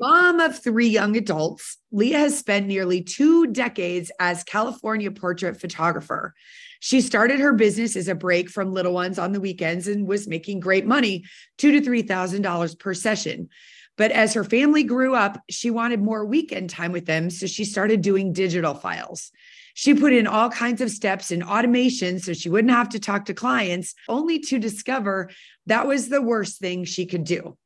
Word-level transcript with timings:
Mom 0.00 0.40
of 0.40 0.58
three 0.58 0.88
young 0.88 1.16
adults, 1.16 1.78
Leah 1.92 2.18
has 2.18 2.38
spent 2.38 2.66
nearly 2.66 3.02
two 3.02 3.46
decades 3.46 4.10
as 4.20 4.44
California 4.44 5.10
portrait 5.10 5.60
photographer. 5.60 6.34
She 6.80 7.00
started 7.00 7.40
her 7.40 7.52
business 7.52 7.96
as 7.96 8.08
a 8.08 8.14
break 8.14 8.50
from 8.50 8.72
little 8.72 8.92
ones 8.92 9.18
on 9.18 9.32
the 9.32 9.40
weekends 9.40 9.88
and 9.88 10.06
was 10.06 10.28
making 10.28 10.60
great 10.60 10.86
money, 10.86 11.24
two 11.56 11.72
to 11.72 11.80
three 11.80 12.02
thousand 12.02 12.42
dollars 12.42 12.74
per 12.74 12.94
session. 12.94 13.48
But 13.96 14.12
as 14.12 14.34
her 14.34 14.44
family 14.44 14.84
grew 14.84 15.14
up, 15.14 15.42
she 15.50 15.70
wanted 15.70 16.00
more 16.00 16.24
weekend 16.24 16.70
time 16.70 16.92
with 16.92 17.06
them, 17.06 17.30
so 17.30 17.46
she 17.46 17.64
started 17.64 18.00
doing 18.00 18.32
digital 18.32 18.74
files. 18.74 19.32
She 19.74 19.94
put 19.94 20.12
in 20.12 20.26
all 20.26 20.50
kinds 20.50 20.80
of 20.80 20.90
steps 20.90 21.30
and 21.30 21.42
automation 21.42 22.18
so 22.18 22.32
she 22.32 22.48
wouldn't 22.48 22.72
have 22.72 22.88
to 22.90 23.00
talk 23.00 23.26
to 23.26 23.34
clients, 23.34 23.94
only 24.08 24.38
to 24.40 24.58
discover 24.58 25.30
that 25.66 25.86
was 25.86 26.08
the 26.08 26.22
worst 26.22 26.58
thing 26.58 26.84
she 26.84 27.06
could 27.06 27.24
do. 27.24 27.56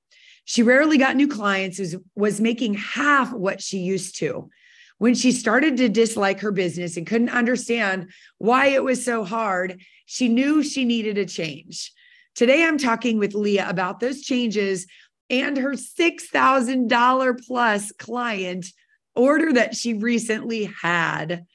She 0.44 0.62
rarely 0.62 0.98
got 0.98 1.16
new 1.16 1.28
clients, 1.28 1.78
was, 1.78 1.96
was 2.14 2.40
making 2.40 2.74
half 2.74 3.32
what 3.32 3.62
she 3.62 3.78
used 3.78 4.18
to. 4.18 4.50
When 4.98 5.14
she 5.14 5.32
started 5.32 5.76
to 5.78 5.88
dislike 5.88 6.40
her 6.40 6.52
business 6.52 6.96
and 6.96 7.06
couldn't 7.06 7.30
understand 7.30 8.10
why 8.38 8.66
it 8.68 8.84
was 8.84 9.04
so 9.04 9.24
hard, 9.24 9.80
she 10.06 10.28
knew 10.28 10.62
she 10.62 10.84
needed 10.84 11.18
a 11.18 11.26
change. 11.26 11.92
Today, 12.34 12.64
I'm 12.64 12.78
talking 12.78 13.18
with 13.18 13.34
Leah 13.34 13.68
about 13.68 14.00
those 14.00 14.22
changes 14.22 14.86
and 15.28 15.56
her 15.56 15.72
$6,000 15.72 17.46
plus 17.46 17.92
client 17.92 18.66
order 19.14 19.52
that 19.52 19.74
she 19.74 19.94
recently 19.94 20.72
had. 20.80 21.46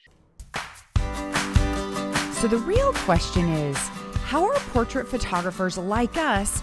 So, 2.32 2.46
the 2.46 2.62
real 2.64 2.92
question 2.92 3.48
is 3.48 3.76
how 4.26 4.44
are 4.44 4.54
portrait 4.72 5.08
photographers 5.08 5.78
like 5.78 6.16
us 6.16 6.62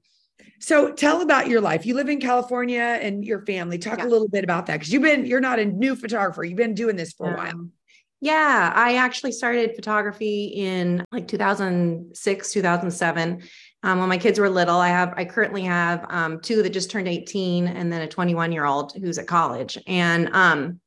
So 0.61 0.91
tell 0.91 1.21
about 1.21 1.47
your 1.47 1.59
life. 1.59 1.85
You 1.87 1.95
live 1.95 2.07
in 2.07 2.19
California 2.19 2.99
and 3.01 3.25
your 3.25 3.43
family. 3.45 3.79
Talk 3.79 3.97
yeah. 3.97 4.05
a 4.05 4.07
little 4.07 4.29
bit 4.29 4.43
about 4.43 4.67
that 4.67 4.77
because 4.77 4.93
you've 4.93 5.01
been, 5.01 5.25
you're 5.25 5.41
not 5.41 5.57
a 5.57 5.65
new 5.65 5.95
photographer. 5.95 6.43
You've 6.43 6.57
been 6.57 6.75
doing 6.75 6.95
this 6.95 7.13
for 7.13 7.27
um, 7.27 7.33
a 7.33 7.37
while. 7.37 7.67
Yeah, 8.23 8.71
I 8.75 8.97
actually 8.97 9.31
started 9.31 9.75
photography 9.75 10.45
in 10.45 11.03
like 11.11 11.27
2006, 11.27 12.53
2007. 12.53 13.41
Um, 13.81 13.99
when 13.99 14.09
my 14.09 14.19
kids 14.19 14.37
were 14.37 14.47
little, 14.47 14.77
I 14.77 14.89
have, 14.89 15.15
I 15.17 15.25
currently 15.25 15.63
have 15.63 16.05
um, 16.09 16.39
two 16.39 16.61
that 16.61 16.69
just 16.69 16.91
turned 16.91 17.07
18 17.07 17.67
and 17.67 17.91
then 17.91 18.01
a 18.01 18.07
21 18.07 18.51
year 18.51 18.65
old 18.65 18.93
who's 18.93 19.17
at 19.17 19.25
college. 19.25 19.79
And 19.87 20.29
um, 20.33 20.80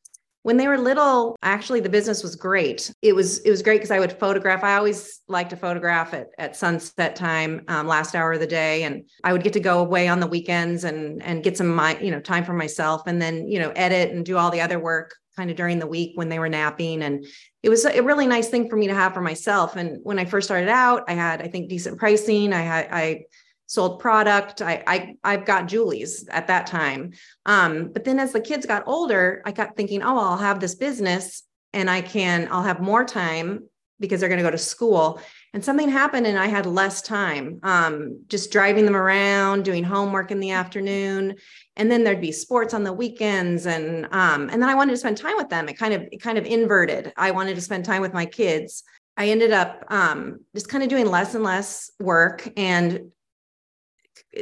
when 0.44 0.58
they 0.58 0.68
were 0.68 0.76
little 0.76 1.36
actually 1.42 1.80
the 1.80 1.88
business 1.88 2.22
was 2.22 2.36
great. 2.36 2.94
It 3.00 3.14
was 3.14 3.38
it 3.40 3.50
was 3.50 3.62
great 3.62 3.78
because 3.78 3.90
i 3.90 3.98
would 3.98 4.12
photograph. 4.12 4.62
I 4.62 4.76
always 4.76 5.20
like 5.26 5.48
to 5.48 5.56
photograph 5.56 6.12
at, 6.12 6.28
at 6.38 6.54
sunset 6.54 7.16
time 7.16 7.62
um, 7.68 7.86
last 7.86 8.14
hour 8.14 8.34
of 8.34 8.40
the 8.40 8.46
day 8.46 8.84
and 8.84 9.08
i 9.24 9.32
would 9.32 9.42
get 9.42 9.54
to 9.54 9.60
go 9.60 9.80
away 9.80 10.06
on 10.06 10.20
the 10.20 10.26
weekends 10.26 10.84
and 10.84 11.22
and 11.22 11.42
get 11.42 11.56
some 11.56 11.74
my 11.74 11.98
you 11.98 12.10
know 12.10 12.20
time 12.20 12.44
for 12.44 12.52
myself 12.52 13.02
and 13.06 13.20
then 13.20 13.48
you 13.48 13.58
know 13.58 13.72
edit 13.74 14.10
and 14.10 14.26
do 14.26 14.36
all 14.36 14.50
the 14.50 14.60
other 14.60 14.78
work 14.78 15.16
kind 15.34 15.50
of 15.50 15.56
during 15.56 15.78
the 15.78 15.86
week 15.86 16.12
when 16.14 16.28
they 16.28 16.38
were 16.38 16.48
napping. 16.48 17.02
And 17.02 17.26
it 17.62 17.68
was 17.68 17.84
a 17.84 18.02
really 18.02 18.26
nice 18.26 18.48
thing 18.48 18.68
for 18.68 18.76
me 18.76 18.86
to 18.86 18.94
have 18.94 19.14
for 19.14 19.22
myself. 19.22 19.76
And 19.76 19.98
when 20.02 20.18
i 20.18 20.26
first 20.26 20.46
started 20.46 20.68
out 20.68 21.04
i 21.08 21.14
had 21.14 21.40
i 21.40 21.48
think 21.48 21.70
decent 21.70 21.98
pricing. 21.98 22.52
I 22.52 22.60
had 22.60 22.88
i 22.92 23.22
sold 23.66 24.00
product. 24.00 24.62
I, 24.62 24.82
I 24.86 25.14
I've 25.24 25.44
got 25.44 25.68
Julie's 25.68 26.28
at 26.28 26.46
that 26.48 26.66
time. 26.66 27.12
Um, 27.46 27.90
but 27.92 28.04
then 28.04 28.18
as 28.18 28.32
the 28.32 28.40
kids 28.40 28.66
got 28.66 28.84
older, 28.86 29.42
I 29.44 29.52
got 29.52 29.76
thinking, 29.76 30.02
oh, 30.02 30.18
I'll 30.18 30.36
have 30.36 30.60
this 30.60 30.74
business 30.74 31.42
and 31.72 31.90
I 31.90 32.00
can, 32.00 32.48
I'll 32.50 32.62
have 32.62 32.80
more 32.80 33.04
time 33.04 33.68
because 34.00 34.20
they're 34.20 34.28
going 34.28 34.38
to 34.38 34.44
go 34.44 34.50
to 34.50 34.58
school. 34.58 35.20
And 35.52 35.64
something 35.64 35.88
happened 35.88 36.26
and 36.26 36.38
I 36.38 36.46
had 36.46 36.66
less 36.66 37.00
time, 37.00 37.60
um, 37.62 38.20
just 38.26 38.50
driving 38.50 38.84
them 38.84 38.96
around, 38.96 39.64
doing 39.64 39.84
homework 39.84 40.30
in 40.30 40.40
the 40.40 40.50
afternoon. 40.50 41.36
And 41.76 41.90
then 41.90 42.02
there'd 42.02 42.20
be 42.20 42.32
sports 42.32 42.74
on 42.74 42.82
the 42.82 42.92
weekends. 42.92 43.66
And 43.66 44.06
um, 44.10 44.50
and 44.50 44.60
then 44.60 44.68
I 44.68 44.74
wanted 44.74 44.92
to 44.92 44.98
spend 44.98 45.16
time 45.16 45.36
with 45.36 45.48
them. 45.48 45.68
It 45.68 45.78
kind 45.78 45.94
of, 45.94 46.02
it 46.10 46.20
kind 46.20 46.38
of 46.38 46.44
inverted. 46.44 47.12
I 47.16 47.30
wanted 47.30 47.54
to 47.54 47.60
spend 47.60 47.84
time 47.84 48.02
with 48.02 48.12
my 48.12 48.26
kids. 48.26 48.82
I 49.16 49.28
ended 49.28 49.52
up 49.52 49.84
um, 49.88 50.40
just 50.54 50.68
kind 50.68 50.82
of 50.82 50.90
doing 50.90 51.06
less 51.06 51.36
and 51.36 51.44
less 51.44 51.90
work 52.00 52.48
and 52.56 53.12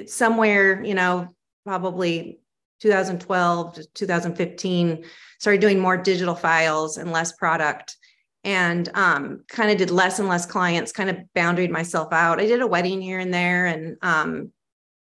somewhere, 0.06 0.82
you 0.82 0.94
know, 0.94 1.28
probably 1.64 2.40
2012 2.80 3.74
to 3.74 3.86
2015, 3.94 5.04
started 5.38 5.60
doing 5.60 5.78
more 5.78 5.96
digital 5.96 6.34
files 6.34 6.96
and 6.98 7.12
less 7.12 7.32
product 7.32 7.96
and 8.44 8.88
um, 8.94 9.44
kind 9.48 9.70
of 9.70 9.78
did 9.78 9.90
less 9.90 10.18
and 10.18 10.28
less 10.28 10.46
clients, 10.46 10.92
kind 10.92 11.08
of 11.08 11.16
boundaried 11.36 11.70
myself 11.70 12.12
out. 12.12 12.40
I 12.40 12.46
did 12.46 12.60
a 12.60 12.66
wedding 12.66 13.00
here 13.00 13.20
and 13.20 13.32
there 13.32 13.66
and 13.66 13.96
um, 14.02 14.52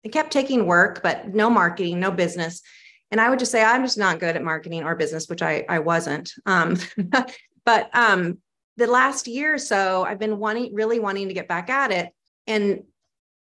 I 0.05 0.09
kept 0.09 0.33
taking 0.33 0.67
work, 0.67 1.03
but 1.03 1.35
no 1.35 1.49
marketing, 1.49 2.01
no 2.01 2.11
business. 2.11 2.63
And 3.11 3.21
I 3.21 3.29
would 3.29 3.39
just 3.39 3.51
say, 3.51 3.65
I'm 3.65 3.83
just 3.83 3.99
not 3.99 4.21
good 4.21 4.37
at 4.37 4.45
marketing 4.45 4.85
or 4.85 4.95
business, 4.95 5.29
which 5.29 5.43
I, 5.43 5.65
I 5.69 5.79
wasn't. 5.79 6.31
Um, 6.47 6.77
but 7.65 7.91
um, 7.95 8.39
the 8.77 8.87
last 8.87 9.27
year 9.27 9.55
or 9.55 9.59
so, 9.59 10.05
I've 10.05 10.19
been 10.19 10.39
wanting, 10.39 10.75
really 10.75 11.01
wanting 11.01 11.29
to 11.29 11.35
get 11.35 11.49
back 11.49 11.71
at 11.71 11.91
it. 11.91 12.11
And 12.47 12.85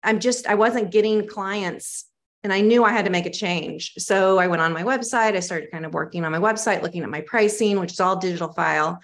I'm 0.04 0.20
just, 0.20 0.48
I 0.48 0.56
wasn't 0.56 0.92
getting 0.92 1.28
clients 1.28 2.06
and 2.44 2.52
I 2.52 2.62
knew 2.62 2.84
I 2.84 2.92
had 2.92 3.06
to 3.06 3.12
make 3.12 3.26
a 3.26 3.32
change. 3.32 3.94
So 3.98 4.40
I 4.40 4.48
went 4.48 4.62
on 4.62 4.74
my 4.74 4.84
website. 4.84 5.36
I 5.36 5.42
started 5.42 5.72
kind 5.72 5.86
of 5.86 5.94
working 5.94 6.26
on 6.26 6.32
my 6.32 6.40
website, 6.40 6.82
looking 6.82 7.04
at 7.04 7.10
my 7.10 7.22
pricing, 7.22 7.80
which 7.80 7.94
is 7.94 8.00
all 8.00 8.16
digital 8.16 8.52
file. 8.52 9.00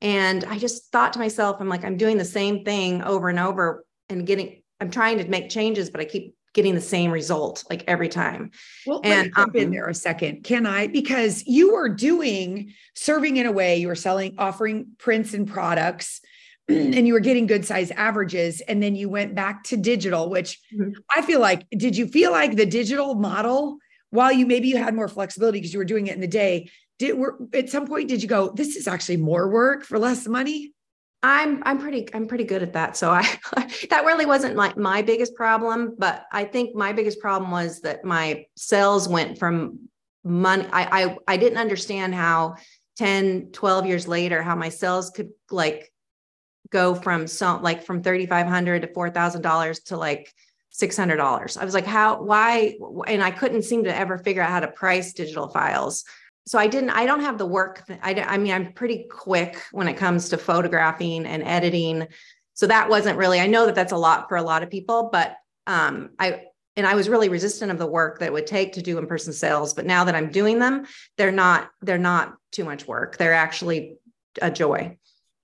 And 0.00 0.44
I 0.44 0.58
just 0.58 0.90
thought 0.90 1.12
to 1.14 1.18
myself, 1.18 1.56
I'm 1.60 1.68
like, 1.68 1.84
I'm 1.84 1.96
doing 1.96 2.18
the 2.18 2.24
same 2.24 2.64
thing 2.64 3.02
over 3.02 3.28
and 3.28 3.38
over 3.38 3.84
and 4.08 4.26
getting, 4.26 4.62
I'm 4.80 4.90
trying 4.90 5.18
to 5.18 5.28
make 5.28 5.50
changes, 5.50 5.90
but 5.90 6.00
I 6.00 6.04
keep 6.04 6.34
getting 6.54 6.74
the 6.74 6.80
same 6.80 7.10
result 7.10 7.64
like 7.68 7.84
every 7.86 8.08
time. 8.08 8.52
Well, 8.86 9.00
and 9.04 9.32
jump 9.36 9.54
um, 9.54 9.60
in 9.60 9.70
there 9.70 9.86
a 9.86 9.94
second. 9.94 10.44
Can 10.44 10.66
I? 10.66 10.86
Because 10.86 11.44
you 11.46 11.74
were 11.74 11.88
doing 11.88 12.72
serving 12.94 13.36
in 13.36 13.46
a 13.46 13.52
way, 13.52 13.76
you 13.76 13.88
were 13.88 13.94
selling, 13.94 14.36
offering 14.38 14.92
prints 14.98 15.34
and 15.34 15.46
products 15.46 16.20
and 16.96 17.06
you 17.06 17.14
were 17.14 17.20
getting 17.20 17.46
good 17.46 17.64
size 17.64 17.90
averages 17.92 18.60
and 18.62 18.82
then 18.82 18.94
you 18.94 19.08
went 19.08 19.34
back 19.34 19.64
to 19.64 19.76
digital 19.76 20.28
which 20.28 20.60
mm-hmm. 20.74 20.90
i 21.16 21.22
feel 21.22 21.40
like 21.40 21.66
did 21.70 21.96
you 21.96 22.06
feel 22.06 22.30
like 22.30 22.56
the 22.56 22.66
digital 22.66 23.14
model 23.14 23.78
while 24.10 24.30
you 24.32 24.46
maybe 24.46 24.68
you 24.68 24.76
had 24.76 24.94
more 24.94 25.08
flexibility 25.08 25.58
because 25.58 25.72
you 25.72 25.78
were 25.78 25.84
doing 25.84 26.06
it 26.06 26.14
in 26.14 26.20
the 26.20 26.26
day 26.26 26.70
did 26.98 27.16
were 27.16 27.38
at 27.54 27.70
some 27.70 27.86
point 27.86 28.08
did 28.08 28.22
you 28.22 28.28
go 28.28 28.50
this 28.50 28.76
is 28.76 28.86
actually 28.86 29.16
more 29.16 29.48
work 29.48 29.82
for 29.82 29.98
less 29.98 30.28
money 30.28 30.72
i'm 31.22 31.62
i'm 31.64 31.78
pretty 31.78 32.06
i'm 32.14 32.26
pretty 32.26 32.44
good 32.44 32.62
at 32.62 32.74
that 32.74 32.96
so 32.96 33.10
i 33.10 33.22
that 33.90 34.04
really 34.04 34.26
wasn't 34.26 34.54
like 34.54 34.76
my 34.76 35.00
biggest 35.00 35.34
problem 35.34 35.94
but 35.98 36.26
i 36.32 36.44
think 36.44 36.74
my 36.74 36.92
biggest 36.92 37.18
problem 37.18 37.50
was 37.50 37.80
that 37.80 38.04
my 38.04 38.44
sales 38.56 39.08
went 39.08 39.38
from 39.38 39.88
money 40.22 40.66
i 40.70 41.04
i, 41.04 41.16
I 41.26 41.36
didn't 41.38 41.58
understand 41.58 42.14
how 42.14 42.56
10 42.98 43.52
12 43.52 43.86
years 43.86 44.06
later 44.06 44.42
how 44.42 44.54
my 44.54 44.68
sales 44.68 45.10
could 45.10 45.30
like 45.50 45.90
go 46.70 46.94
from 46.94 47.26
some 47.26 47.62
like 47.62 47.84
from 47.84 48.02
3,500 48.02 48.82
to 48.82 48.88
$4,000 48.88 49.84
to 49.84 49.96
like 49.96 50.32
$600. 50.74 51.58
I 51.58 51.64
was 51.64 51.74
like, 51.74 51.86
how, 51.86 52.22
why? 52.22 52.76
And 53.06 53.22
I 53.22 53.30
couldn't 53.30 53.62
seem 53.62 53.84
to 53.84 53.96
ever 53.96 54.18
figure 54.18 54.42
out 54.42 54.50
how 54.50 54.60
to 54.60 54.68
price 54.68 55.12
digital 55.12 55.48
files. 55.48 56.04
So 56.46 56.58
I 56.58 56.66
didn't, 56.66 56.90
I 56.90 57.04
don't 57.04 57.20
have 57.20 57.36
the 57.36 57.46
work. 57.46 57.82
I, 58.02 58.14
I 58.14 58.38
mean, 58.38 58.52
I'm 58.52 58.72
pretty 58.72 59.06
quick 59.10 59.62
when 59.72 59.88
it 59.88 59.94
comes 59.94 60.30
to 60.30 60.38
photographing 60.38 61.26
and 61.26 61.42
editing. 61.42 62.06
So 62.54 62.66
that 62.66 62.88
wasn't 62.88 63.18
really, 63.18 63.40
I 63.40 63.46
know 63.46 63.66
that 63.66 63.74
that's 63.74 63.92
a 63.92 63.96
lot 63.98 64.28
for 64.28 64.36
a 64.36 64.42
lot 64.42 64.62
of 64.62 64.70
people, 64.70 65.10
but 65.12 65.36
um, 65.66 66.10
I, 66.18 66.44
and 66.76 66.86
I 66.86 66.94
was 66.94 67.08
really 67.08 67.28
resistant 67.28 67.72
of 67.72 67.78
the 67.78 67.86
work 67.86 68.20
that 68.20 68.26
it 68.26 68.32
would 68.32 68.46
take 68.46 68.74
to 68.74 68.82
do 68.82 68.98
in-person 68.98 69.32
sales. 69.32 69.74
But 69.74 69.84
now 69.84 70.04
that 70.04 70.14
I'm 70.14 70.30
doing 70.30 70.58
them, 70.58 70.86
they're 71.16 71.32
not, 71.32 71.70
they're 71.82 71.98
not 71.98 72.34
too 72.52 72.64
much 72.64 72.86
work. 72.86 73.16
They're 73.16 73.34
actually 73.34 73.96
a 74.40 74.50
joy 74.50 74.96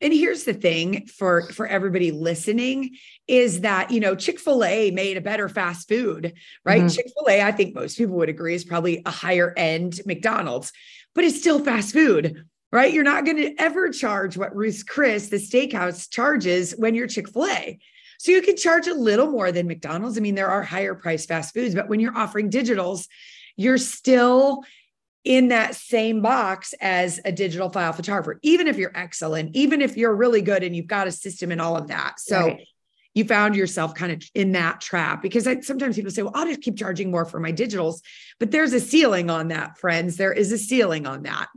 and 0.04 0.12
here's 0.12 0.44
the 0.44 0.52
thing 0.52 1.06
for 1.06 1.50
for 1.50 1.66
everybody 1.66 2.12
listening 2.12 2.96
is 3.26 3.62
that 3.62 3.90
you 3.90 3.98
know 3.98 4.14
chick-fil-a 4.14 4.90
made 4.90 5.16
a 5.16 5.22
better 5.22 5.48
fast 5.48 5.88
food 5.88 6.34
right? 6.64 6.82
Mm-hmm. 6.82 6.88
chick-fil-a 6.88 7.42
i 7.42 7.50
think 7.50 7.74
most 7.74 7.96
people 7.98 8.16
would 8.16 8.28
agree 8.28 8.54
is 8.54 8.64
probably 8.64 9.02
a 9.04 9.10
higher 9.10 9.52
end 9.56 10.00
mcdonald's 10.06 10.72
but 11.14 11.24
it's 11.24 11.38
still 11.38 11.58
fast 11.58 11.92
food 11.92 12.44
right? 12.72 12.92
You're 12.92 13.04
not 13.04 13.24
going 13.24 13.36
to 13.36 13.54
ever 13.56 13.90
charge 13.90 14.36
what 14.36 14.54
ruth's 14.54 14.82
chris 14.82 15.28
the 15.28 15.36
steakhouse 15.36 16.10
charges 16.10 16.72
when 16.72 16.94
you're 16.94 17.06
chick-fil-a. 17.06 17.78
So 18.18 18.32
you 18.32 18.42
can 18.42 18.56
charge 18.56 18.88
a 18.88 18.94
little 18.94 19.30
more 19.30 19.52
than 19.52 19.66
mcdonald's. 19.66 20.18
I 20.18 20.20
mean 20.20 20.34
there 20.34 20.50
are 20.50 20.62
higher 20.62 20.94
price 20.94 21.24
fast 21.24 21.54
foods 21.54 21.74
but 21.74 21.88
when 21.88 22.00
you're 22.00 22.16
offering 22.16 22.50
digitals 22.50 23.06
you're 23.56 23.78
still 23.78 24.64
in 25.24 25.48
that 25.48 25.74
same 25.74 26.20
box 26.20 26.74
as 26.80 27.18
a 27.24 27.32
digital 27.32 27.70
file 27.70 27.92
photographer, 27.92 28.38
even 28.42 28.68
if 28.68 28.76
you're 28.76 28.92
excellent, 28.94 29.56
even 29.56 29.80
if 29.80 29.96
you're 29.96 30.14
really 30.14 30.42
good 30.42 30.62
and 30.62 30.76
you've 30.76 30.86
got 30.86 31.06
a 31.06 31.12
system 31.12 31.50
and 31.50 31.60
all 31.60 31.76
of 31.76 31.88
that. 31.88 32.20
So 32.20 32.40
right. 32.40 32.68
you 33.14 33.24
found 33.24 33.56
yourself 33.56 33.94
kind 33.94 34.12
of 34.12 34.22
in 34.34 34.52
that 34.52 34.82
trap 34.82 35.22
because 35.22 35.46
I, 35.46 35.60
sometimes 35.60 35.96
people 35.96 36.10
say, 36.10 36.22
well, 36.22 36.32
I'll 36.34 36.46
just 36.46 36.60
keep 36.60 36.76
charging 36.76 37.10
more 37.10 37.24
for 37.24 37.40
my 37.40 37.52
digitals. 37.52 38.02
But 38.38 38.50
there's 38.50 38.74
a 38.74 38.80
ceiling 38.80 39.30
on 39.30 39.48
that, 39.48 39.78
friends. 39.78 40.18
There 40.18 40.32
is 40.32 40.52
a 40.52 40.58
ceiling 40.58 41.06
on 41.06 41.22
that. 41.22 41.48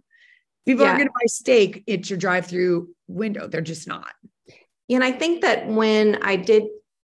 People 0.66 0.84
yeah. 0.84 0.92
aren't 0.92 1.00
going 1.00 1.10
to 1.10 1.14
buy 1.14 1.28
steak 1.28 1.84
at 1.90 2.10
your 2.10 2.18
drive 2.18 2.46
through 2.46 2.90
window. 3.08 3.48
They're 3.48 3.62
just 3.62 3.88
not. 3.88 4.12
And 4.90 5.04
I 5.04 5.12
think 5.12 5.42
that 5.42 5.68
when 5.68 6.20
I 6.24 6.38
did 6.38 6.64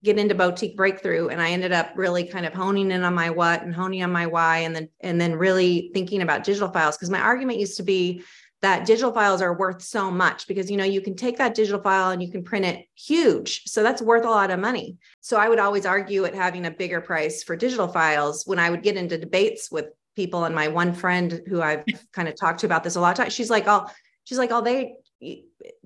get 0.07 0.17
into 0.17 0.33
boutique 0.33 0.77
breakthrough 0.77 1.27
and 1.27 1.41
i 1.41 1.49
ended 1.49 1.73
up 1.73 1.91
really 1.95 2.23
kind 2.23 2.45
of 2.45 2.53
honing 2.53 2.91
in 2.91 3.03
on 3.03 3.13
my 3.13 3.29
what 3.29 3.61
and 3.61 3.75
honing 3.75 4.01
on 4.01 4.11
my 4.11 4.25
why 4.25 4.59
and 4.59 4.73
then 4.73 4.87
and 5.01 5.19
then 5.19 5.35
really 5.35 5.91
thinking 5.93 6.21
about 6.21 6.45
digital 6.45 6.69
files 6.69 6.95
because 6.95 7.09
my 7.09 7.19
argument 7.19 7.59
used 7.59 7.75
to 7.75 7.83
be 7.83 8.23
that 8.61 8.85
digital 8.87 9.11
files 9.11 9.41
are 9.41 9.57
worth 9.57 9.81
so 9.81 10.09
much 10.09 10.47
because 10.47 10.71
you 10.71 10.77
know 10.77 10.85
you 10.85 11.01
can 11.01 11.13
take 11.13 11.37
that 11.37 11.53
digital 11.53 11.81
file 11.81 12.11
and 12.11 12.23
you 12.23 12.31
can 12.31 12.41
print 12.41 12.65
it 12.65 12.85
huge 12.95 13.63
so 13.65 13.83
that's 13.83 14.01
worth 14.01 14.25
a 14.25 14.29
lot 14.29 14.49
of 14.49 14.59
money. 14.59 14.97
So 15.19 15.37
i 15.37 15.49
would 15.49 15.59
always 15.59 15.85
argue 15.85 16.23
at 16.23 16.33
having 16.33 16.65
a 16.65 16.71
bigger 16.71 17.01
price 17.01 17.43
for 17.43 17.57
digital 17.57 17.89
files 17.89 18.45
when 18.45 18.59
i 18.59 18.69
would 18.69 18.83
get 18.83 18.95
into 18.95 19.17
debates 19.17 19.69
with 19.69 19.87
people 20.15 20.45
and 20.45 20.55
my 20.55 20.69
one 20.69 20.93
friend 20.93 21.41
who 21.47 21.61
i've 21.61 21.83
kind 22.13 22.29
of 22.29 22.35
talked 22.35 22.61
to 22.61 22.65
about 22.65 22.83
this 22.83 22.95
a 22.95 23.01
lot 23.01 23.11
of 23.11 23.17
times 23.17 23.33
she's 23.33 23.49
like 23.49 23.67
oh 23.67 23.85
she's 24.23 24.37
like 24.37 24.51
oh 24.51 24.61
they 24.61 24.95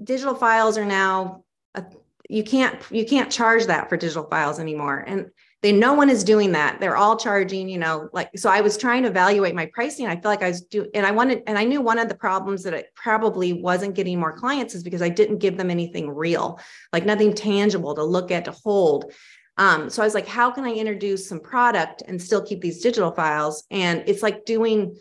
digital 0.03 0.35
files 0.35 0.77
are 0.77 0.85
now 0.85 1.43
a 1.73 1.83
you 2.31 2.43
can't 2.43 2.81
you 2.89 3.05
can't 3.05 3.31
charge 3.31 3.65
that 3.65 3.89
for 3.89 3.97
digital 3.97 4.23
files 4.23 4.59
anymore. 4.59 5.03
And 5.05 5.29
they 5.61 5.73
no 5.73 5.93
one 5.93 6.09
is 6.09 6.23
doing 6.23 6.53
that. 6.53 6.79
They're 6.79 6.95
all 6.95 7.17
charging 7.17 7.67
you 7.67 7.77
know 7.77 8.09
like 8.13 8.29
so 8.37 8.49
i 8.49 8.61
was 8.61 8.77
trying 8.77 9.03
to 9.03 9.09
evaluate 9.09 9.53
my 9.53 9.65
pricing. 9.73 10.07
I 10.07 10.15
feel 10.15 10.31
like 10.31 10.41
i 10.41 10.47
was 10.47 10.61
doing 10.61 10.89
and 10.93 11.05
i 11.05 11.11
wanted 11.11 11.43
and 11.45 11.57
i 11.57 11.65
knew 11.65 11.81
one 11.81 11.99
of 11.99 12.07
the 12.07 12.15
problems 12.15 12.63
that 12.63 12.73
it 12.73 12.87
probably 12.95 13.53
wasn't 13.53 13.95
getting 13.95 14.19
more 14.19 14.35
clients 14.35 14.73
is 14.73 14.83
because 14.83 15.01
i 15.01 15.09
didn't 15.09 15.39
give 15.39 15.57
them 15.57 15.69
anything 15.69 16.09
real 16.09 16.59
like 16.93 17.05
nothing 17.05 17.33
tangible 17.33 17.93
to 17.95 18.03
look 18.03 18.31
at 18.31 18.45
to 18.45 18.51
hold. 18.51 19.11
Um, 19.57 19.89
so 19.89 20.01
i 20.01 20.05
was 20.05 20.15
like 20.15 20.27
how 20.27 20.51
can 20.51 20.63
i 20.63 20.71
introduce 20.71 21.27
some 21.27 21.41
product 21.41 22.01
and 22.07 22.21
still 22.21 22.41
keep 22.41 22.61
these 22.61 22.81
digital 22.81 23.11
files? 23.11 23.65
And 23.69 24.03
it's 24.07 24.23
like 24.23 24.45
doing 24.45 24.95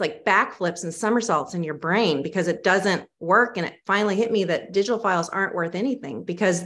it's 0.00 0.24
like 0.24 0.24
backflips 0.24 0.82
and 0.84 0.92
somersaults 0.92 1.54
in 1.54 1.62
your 1.62 1.74
brain 1.74 2.22
because 2.22 2.48
it 2.48 2.62
doesn't 2.62 3.06
work. 3.20 3.56
And 3.56 3.66
it 3.66 3.74
finally 3.86 4.16
hit 4.16 4.32
me 4.32 4.44
that 4.44 4.72
digital 4.72 4.98
files 4.98 5.28
aren't 5.28 5.54
worth 5.54 5.74
anything 5.74 6.24
because 6.24 6.64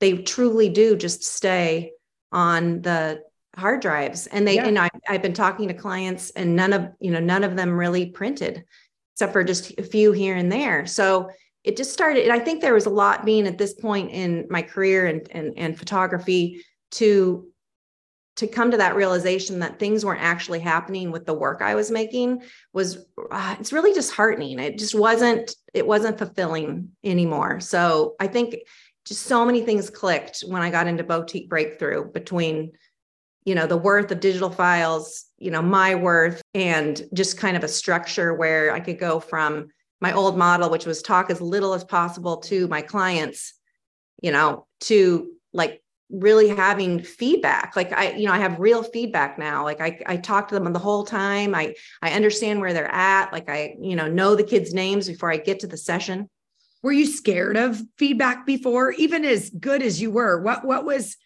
they 0.00 0.18
truly 0.18 0.68
do 0.68 0.96
just 0.96 1.22
stay 1.22 1.92
on 2.32 2.80
the 2.82 3.20
hard 3.56 3.80
drives. 3.80 4.26
And 4.28 4.46
they, 4.46 4.56
yeah. 4.56 4.66
and 4.66 4.78
I, 4.78 4.88
I've 5.08 5.22
been 5.22 5.34
talking 5.34 5.68
to 5.68 5.74
clients 5.74 6.30
and 6.30 6.56
none 6.56 6.72
of, 6.72 6.88
you 7.00 7.10
know, 7.10 7.20
none 7.20 7.44
of 7.44 7.56
them 7.56 7.78
really 7.78 8.06
printed 8.06 8.64
except 9.14 9.32
for 9.32 9.44
just 9.44 9.78
a 9.78 9.82
few 9.82 10.12
here 10.12 10.36
and 10.36 10.50
there. 10.50 10.86
So 10.86 11.28
it 11.64 11.76
just 11.76 11.92
started. 11.92 12.22
And 12.22 12.32
I 12.32 12.38
think 12.38 12.62
there 12.62 12.72
was 12.72 12.86
a 12.86 12.90
lot 12.90 13.26
being 13.26 13.46
at 13.46 13.58
this 13.58 13.74
point 13.74 14.10
in 14.10 14.46
my 14.48 14.62
career 14.62 15.06
and, 15.06 15.26
and, 15.32 15.52
and 15.58 15.78
photography 15.78 16.64
to 16.92 17.46
to 18.36 18.46
come 18.46 18.70
to 18.70 18.76
that 18.76 18.96
realization 18.96 19.58
that 19.58 19.78
things 19.78 20.04
weren't 20.04 20.22
actually 20.22 20.60
happening 20.60 21.10
with 21.10 21.26
the 21.26 21.34
work 21.34 21.60
I 21.60 21.74
was 21.74 21.90
making 21.90 22.42
was 22.72 23.04
uh, 23.30 23.56
it's 23.58 23.72
really 23.72 23.92
disheartening. 23.92 24.58
It 24.58 24.78
just 24.78 24.94
wasn't 24.94 25.54
it 25.74 25.86
wasn't 25.86 26.18
fulfilling 26.18 26.90
anymore. 27.04 27.60
So 27.60 28.14
I 28.20 28.26
think 28.28 28.56
just 29.04 29.22
so 29.22 29.44
many 29.44 29.62
things 29.62 29.90
clicked 29.90 30.42
when 30.46 30.62
I 30.62 30.70
got 30.70 30.86
into 30.86 31.04
boutique 31.04 31.48
breakthrough 31.48 32.10
between 32.10 32.72
you 33.44 33.54
know 33.54 33.66
the 33.66 33.76
worth 33.76 34.10
of 34.10 34.20
digital 34.20 34.50
files, 34.50 35.26
you 35.38 35.50
know 35.50 35.62
my 35.62 35.94
worth 35.94 36.40
and 36.54 37.02
just 37.12 37.38
kind 37.38 37.56
of 37.56 37.64
a 37.64 37.68
structure 37.68 38.34
where 38.34 38.72
I 38.72 38.80
could 38.80 38.98
go 38.98 39.20
from 39.20 39.68
my 40.00 40.12
old 40.12 40.38
model 40.38 40.70
which 40.70 40.86
was 40.86 41.02
talk 41.02 41.30
as 41.30 41.40
little 41.40 41.74
as 41.74 41.84
possible 41.84 42.38
to 42.38 42.68
my 42.68 42.80
clients, 42.80 43.54
you 44.22 44.32
know, 44.32 44.66
to 44.80 45.30
like 45.52 45.82
really 46.10 46.48
having 46.48 47.02
feedback. 47.02 47.76
Like 47.76 47.92
i 47.92 48.12
you 48.12 48.26
know 48.26 48.32
i 48.32 48.38
have 48.38 48.58
real 48.58 48.82
feedback 48.82 49.38
now. 49.38 49.64
Like 49.64 49.80
i 49.80 50.00
i 50.06 50.16
talk 50.16 50.48
to 50.48 50.54
them 50.54 50.72
the 50.72 50.78
whole 50.78 51.04
time. 51.04 51.54
I 51.54 51.74
i 52.02 52.12
understand 52.12 52.60
where 52.60 52.72
they're 52.72 52.92
at. 52.92 53.32
Like 53.32 53.48
i 53.48 53.74
you 53.80 53.96
know 53.96 54.08
know 54.08 54.34
the 54.34 54.44
kids 54.44 54.74
names 54.74 55.08
before 55.08 55.32
i 55.32 55.36
get 55.36 55.60
to 55.60 55.66
the 55.66 55.76
session. 55.76 56.28
Were 56.82 56.92
you 56.92 57.06
scared 57.06 57.56
of 57.56 57.80
feedback 57.98 58.46
before? 58.46 58.92
Even 58.92 59.24
as 59.24 59.50
good 59.50 59.82
as 59.82 60.00
you 60.00 60.10
were 60.10 60.40
what 60.40 60.64
what 60.64 60.84
was 60.84 61.16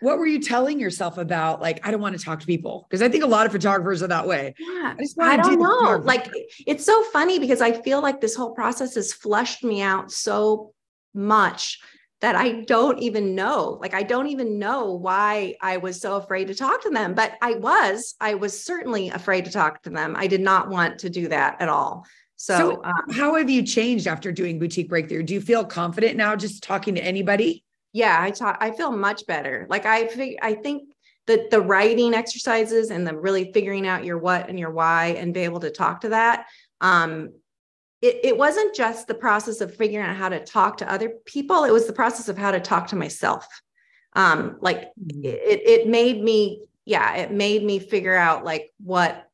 what 0.00 0.18
were 0.18 0.26
you 0.26 0.40
telling 0.40 0.80
yourself 0.80 1.18
about 1.18 1.60
like 1.60 1.86
i 1.86 1.90
don't 1.90 2.00
want 2.00 2.18
to 2.18 2.24
talk 2.24 2.40
to 2.40 2.46
people 2.46 2.86
because 2.88 3.02
i 3.02 3.08
think 3.08 3.22
a 3.22 3.26
lot 3.26 3.44
of 3.46 3.52
photographers 3.52 4.02
are 4.02 4.08
that 4.08 4.26
way. 4.26 4.54
Yeah. 4.58 4.94
I, 5.20 5.34
I 5.34 5.36
don't 5.36 5.50
do 5.50 5.56
know. 5.58 6.00
like 6.02 6.30
it's 6.66 6.84
so 6.86 7.02
funny 7.04 7.38
because 7.38 7.60
i 7.60 7.72
feel 7.72 8.00
like 8.00 8.20
this 8.20 8.34
whole 8.34 8.52
process 8.52 8.94
has 8.94 9.12
flushed 9.12 9.62
me 9.62 9.82
out 9.82 10.10
so 10.10 10.72
much 11.12 11.80
that 12.20 12.36
I 12.36 12.62
don't 12.62 12.98
even 12.98 13.34
know. 13.34 13.78
Like, 13.80 13.94
I 13.94 14.02
don't 14.02 14.26
even 14.28 14.58
know 14.58 14.92
why 14.92 15.56
I 15.60 15.78
was 15.78 16.00
so 16.00 16.16
afraid 16.16 16.48
to 16.48 16.54
talk 16.54 16.82
to 16.82 16.90
them, 16.90 17.14
but 17.14 17.34
I 17.40 17.54
was. 17.54 18.14
I 18.20 18.34
was 18.34 18.62
certainly 18.62 19.08
afraid 19.08 19.46
to 19.46 19.50
talk 19.50 19.82
to 19.84 19.90
them. 19.90 20.14
I 20.16 20.26
did 20.26 20.40
not 20.40 20.68
want 20.68 20.98
to 21.00 21.10
do 21.10 21.28
that 21.28 21.60
at 21.60 21.68
all. 21.68 22.06
So, 22.36 22.56
so 22.56 22.84
um, 22.84 23.10
how 23.12 23.34
have 23.36 23.48
you 23.48 23.62
changed 23.62 24.06
after 24.06 24.32
doing 24.32 24.58
boutique 24.58 24.88
breakthrough? 24.88 25.22
Do 25.22 25.34
you 25.34 25.40
feel 25.40 25.64
confident 25.64 26.16
now 26.16 26.36
just 26.36 26.62
talking 26.62 26.94
to 26.94 27.04
anybody? 27.04 27.64
Yeah, 27.92 28.18
I 28.20 28.30
talk. 28.30 28.58
I 28.60 28.70
feel 28.70 28.92
much 28.92 29.26
better. 29.26 29.66
Like 29.68 29.86
I, 29.86 30.06
fig- 30.06 30.38
I 30.42 30.54
think 30.54 30.90
that 31.26 31.50
the 31.50 31.60
writing 31.60 32.14
exercises 32.14 32.90
and 32.90 33.06
the 33.06 33.16
really 33.16 33.52
figuring 33.52 33.86
out 33.86 34.04
your 34.04 34.18
what 34.18 34.48
and 34.48 34.58
your 34.58 34.70
why 34.70 35.14
and 35.18 35.34
be 35.34 35.40
able 35.40 35.60
to 35.60 35.70
talk 35.70 36.00
to 36.02 36.10
that 36.10 36.46
um, 36.80 37.32
it, 38.02 38.20
it 38.22 38.38
wasn't 38.38 38.74
just 38.74 39.06
the 39.06 39.14
process 39.14 39.60
of 39.60 39.74
figuring 39.74 40.06
out 40.06 40.16
how 40.16 40.28
to 40.28 40.42
talk 40.44 40.78
to 40.78 40.90
other 40.90 41.10
people 41.26 41.64
it 41.64 41.72
was 41.72 41.86
the 41.86 41.92
process 41.92 42.28
of 42.28 42.38
how 42.38 42.50
to 42.50 42.60
talk 42.60 42.88
to 42.88 42.96
myself. 42.96 43.46
Um 44.14 44.56
like 44.60 44.90
mm-hmm. 45.00 45.24
it 45.24 45.60
it 45.64 45.88
made 45.88 46.22
me 46.22 46.62
yeah 46.84 47.14
it 47.16 47.30
made 47.30 47.62
me 47.62 47.78
figure 47.78 48.16
out 48.16 48.44
like 48.44 48.72
what 48.82 49.28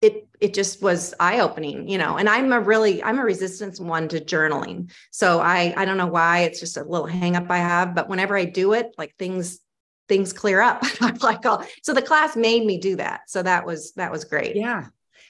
it 0.00 0.26
it 0.40 0.54
just 0.54 0.82
was 0.82 1.12
eye 1.20 1.40
opening 1.40 1.88
you 1.88 1.98
know 1.98 2.16
and 2.16 2.28
i'm 2.28 2.52
a 2.52 2.60
really 2.60 3.02
i'm 3.02 3.18
a 3.18 3.24
resistance 3.24 3.78
one 3.78 4.08
to 4.08 4.20
journaling. 4.20 4.90
So 5.10 5.40
i 5.40 5.74
i 5.76 5.84
don't 5.84 5.98
know 5.98 6.06
why 6.06 6.40
it's 6.40 6.60
just 6.60 6.78
a 6.78 6.84
little 6.84 7.06
hang 7.06 7.36
up 7.36 7.50
i 7.50 7.58
have 7.58 7.94
but 7.94 8.08
whenever 8.08 8.36
i 8.36 8.46
do 8.46 8.72
it 8.72 8.94
like 8.96 9.14
things 9.18 9.60
things 10.08 10.32
clear 10.32 10.60
up. 10.60 10.82
I'm 11.02 11.16
like 11.16 11.44
oh 11.44 11.62
so 11.82 11.92
the 11.92 12.00
class 12.00 12.36
made 12.36 12.64
me 12.64 12.78
do 12.78 12.96
that. 12.96 13.22
So 13.28 13.42
that 13.42 13.66
was 13.66 13.92
that 13.94 14.12
was 14.12 14.24
great. 14.24 14.56
Yeah 14.56 14.86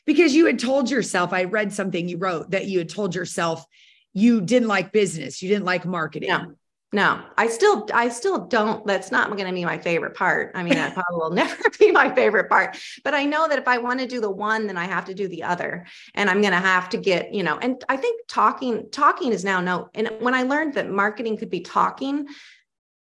because 0.06 0.34
you 0.34 0.46
had 0.46 0.58
told 0.58 0.90
yourself, 0.90 1.32
I 1.32 1.44
read 1.44 1.72
something 1.72 2.08
you 2.08 2.18
wrote 2.18 2.52
that 2.52 2.66
you 2.66 2.78
had 2.78 2.88
told 2.88 3.14
yourself 3.14 3.64
you 4.12 4.40
didn't 4.40 4.68
like 4.68 4.92
business, 4.92 5.42
you 5.42 5.48
didn't 5.48 5.66
like 5.66 5.84
marketing. 5.84 6.30
No, 6.30 6.54
no, 6.92 7.20
I 7.36 7.48
still, 7.48 7.86
I 7.92 8.08
still 8.08 8.46
don't. 8.46 8.86
That's 8.86 9.10
not 9.10 9.28
going 9.28 9.46
to 9.46 9.52
be 9.52 9.64
my 9.64 9.76
favorite 9.76 10.14
part. 10.14 10.52
I 10.54 10.62
mean, 10.62 10.74
that 10.74 10.94
probably 10.94 11.16
will 11.16 11.30
never 11.30 11.56
be 11.78 11.90
my 11.90 12.14
favorite 12.14 12.48
part. 12.48 12.78
But 13.04 13.12
I 13.12 13.24
know 13.24 13.48
that 13.48 13.58
if 13.58 13.66
I 13.66 13.78
want 13.78 14.00
to 14.00 14.06
do 14.06 14.20
the 14.20 14.30
one, 14.30 14.66
then 14.66 14.78
I 14.78 14.84
have 14.84 15.04
to 15.06 15.14
do 15.14 15.28
the 15.28 15.42
other, 15.42 15.84
and 16.14 16.30
I'm 16.30 16.40
going 16.40 16.54
to 16.54 16.60
have 16.60 16.88
to 16.90 16.96
get, 16.96 17.34
you 17.34 17.42
know. 17.42 17.58
And 17.58 17.84
I 17.88 17.96
think 17.96 18.26
talking, 18.28 18.88
talking 18.90 19.32
is 19.32 19.44
now 19.44 19.60
no. 19.60 19.90
And 19.94 20.10
when 20.20 20.34
I 20.34 20.44
learned 20.44 20.74
that 20.74 20.88
marketing 20.88 21.36
could 21.36 21.50
be 21.50 21.60
talking, 21.60 22.28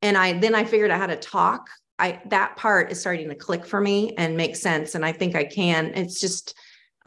and 0.02 0.18
I 0.18 0.34
then 0.40 0.56
I 0.56 0.64
figured 0.64 0.90
out 0.90 1.00
how 1.00 1.08
to 1.08 1.18
talk. 1.18 1.70
I 2.00 2.22
that 2.28 2.56
part 2.56 2.92
is 2.92 3.00
starting 3.00 3.28
to 3.30 3.36
click 3.36 3.66
for 3.66 3.82
me 3.82 4.14
and 4.18 4.38
make 4.38 4.56
sense, 4.56 4.96
and 4.96 5.06
I 5.06 5.12
think 5.12 5.36
I 5.36 5.44
can. 5.44 5.92
It's 5.94 6.20
just 6.20 6.56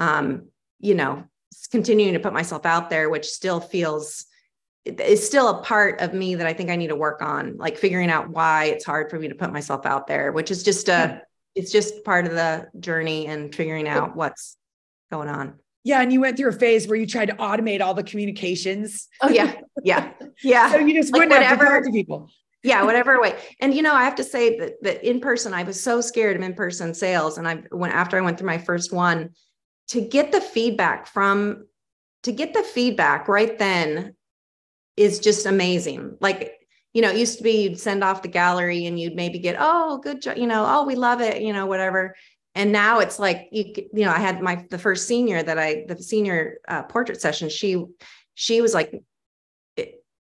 um, 0.01 0.49
you 0.81 0.95
know, 0.95 1.25
continuing 1.71 2.15
to 2.15 2.21
put 2.21 2.33
myself 2.33 2.67
out 2.67 2.91
there, 2.91 3.09
which 3.11 3.27
still 3.27 3.61
feels 3.61 4.25
is 4.87 5.25
still 5.25 5.49
a 5.49 5.63
part 5.63 6.01
of 6.01 6.15
me 6.15 6.35
that 6.37 6.47
I 6.47 6.55
think 6.55 6.71
I 6.71 6.77
need 6.77 6.89
to 6.89 6.97
work 6.97 7.21
on, 7.21 7.59
like 7.59 7.77
figuring 7.77 8.11
out 8.11 8.31
why 8.31 8.65
it's 8.65 8.85
hard 8.85 9.11
for 9.11 9.19
me 9.19 9.29
to 9.29 9.35
put 9.35 9.53
myself 9.53 9.85
out 9.85 10.07
there, 10.07 10.33
which 10.33 10.51
is 10.51 10.63
just 10.63 10.89
a 10.89 11.23
it's 11.55 11.71
just 11.71 12.03
part 12.05 12.27
of 12.27 12.33
the 12.33 12.69
journey 12.79 13.27
and 13.27 13.55
figuring 13.55 13.87
out 13.89 14.17
what's 14.17 14.57
going 15.11 15.29
on. 15.29 15.59
Yeah, 15.85 16.01
and 16.01 16.13
you 16.13 16.21
went 16.21 16.37
through 16.37 16.51
a 16.51 16.53
phase 16.53 16.89
where 16.89 16.97
you 16.97 17.07
tried 17.07 17.27
to 17.27 17.35
automate 17.35 17.83
all 17.83 17.95
the 17.95 18.03
communications. 18.03 19.09
Oh 19.21 19.29
yeah, 19.29 19.55
yeah, 19.85 20.13
yeah. 20.43 20.73
so 20.73 20.79
you 20.79 20.95
just 20.95 21.13
like 21.13 21.21
wouldn't 21.21 21.33
whatever, 21.33 21.65
have 21.65 21.75
to 21.75 21.81
talk 21.81 21.85
to 21.85 21.93
people. 21.93 22.31
yeah, 22.63 22.83
whatever 22.85 23.21
way. 23.21 23.37
And 23.61 23.75
you 23.75 23.83
know, 23.83 23.95
I 23.95 24.05
have 24.05 24.15
to 24.15 24.25
say 24.25 24.59
that 24.61 24.83
that 24.83 25.07
in 25.07 25.21
person, 25.21 25.53
I 25.53 25.65
was 25.65 25.83
so 25.83 26.01
scared 26.01 26.37
of 26.37 26.43
in 26.43 26.55
person 26.55 26.95
sales, 26.95 27.37
and 27.37 27.47
I 27.47 27.63
went 27.71 27.95
after 27.95 28.17
I 28.17 28.23
went 28.23 28.39
through 28.39 28.47
my 28.47 28.59
first 28.59 28.93
one 28.93 29.31
to 29.91 30.01
get 30.01 30.33
the 30.33 30.41
feedback 30.41 31.07
from 31.07 31.67
to 32.23 32.33
get 32.33 32.55
the 32.55 32.63
feedback 32.63 33.29
right 33.29 33.59
then 33.59 34.15
is 34.97 35.19
just 35.21 35.47
amazing. 35.47 36.17
Like, 36.21 36.53
you 36.93 37.03
know, 37.03 37.11
it 37.11 37.17
used 37.17 37.39
to 37.39 37.45
be 37.45 37.63
you'd 37.63 37.81
send 37.81 38.05
off 38.05 38.23
the 38.23 38.29
gallery 38.29 38.87
and 38.87 38.99
you'd 38.99 39.15
maybe 39.15 39.39
get, 39.39 39.57
oh, 39.59 39.99
good 39.99 40.23
job, 40.23 40.37
you 40.37 40.47
know, 40.47 40.65
oh, 40.67 40.85
we 40.85 40.97
love 40.97 41.21
it, 41.21 41.43
you 41.43 41.53
know, 41.53 41.67
whatever. 41.67 42.15
And 42.55 42.73
now 42.73 42.99
it's 42.99 43.19
like 43.19 43.49
you, 43.53 43.73
you 43.93 44.05
know, 44.05 44.11
I 44.11 44.19
had 44.19 44.43
my 44.43 44.67
the 44.71 44.79
first 44.79 45.07
senior 45.07 45.43
that 45.43 45.59
I 45.59 45.85
the 45.87 46.03
senior 46.03 46.59
uh, 46.69 46.83
portrait 46.83 47.21
session. 47.21 47.49
She 47.49 47.85
she 48.35 48.61
was 48.61 48.75
like, 48.75 48.93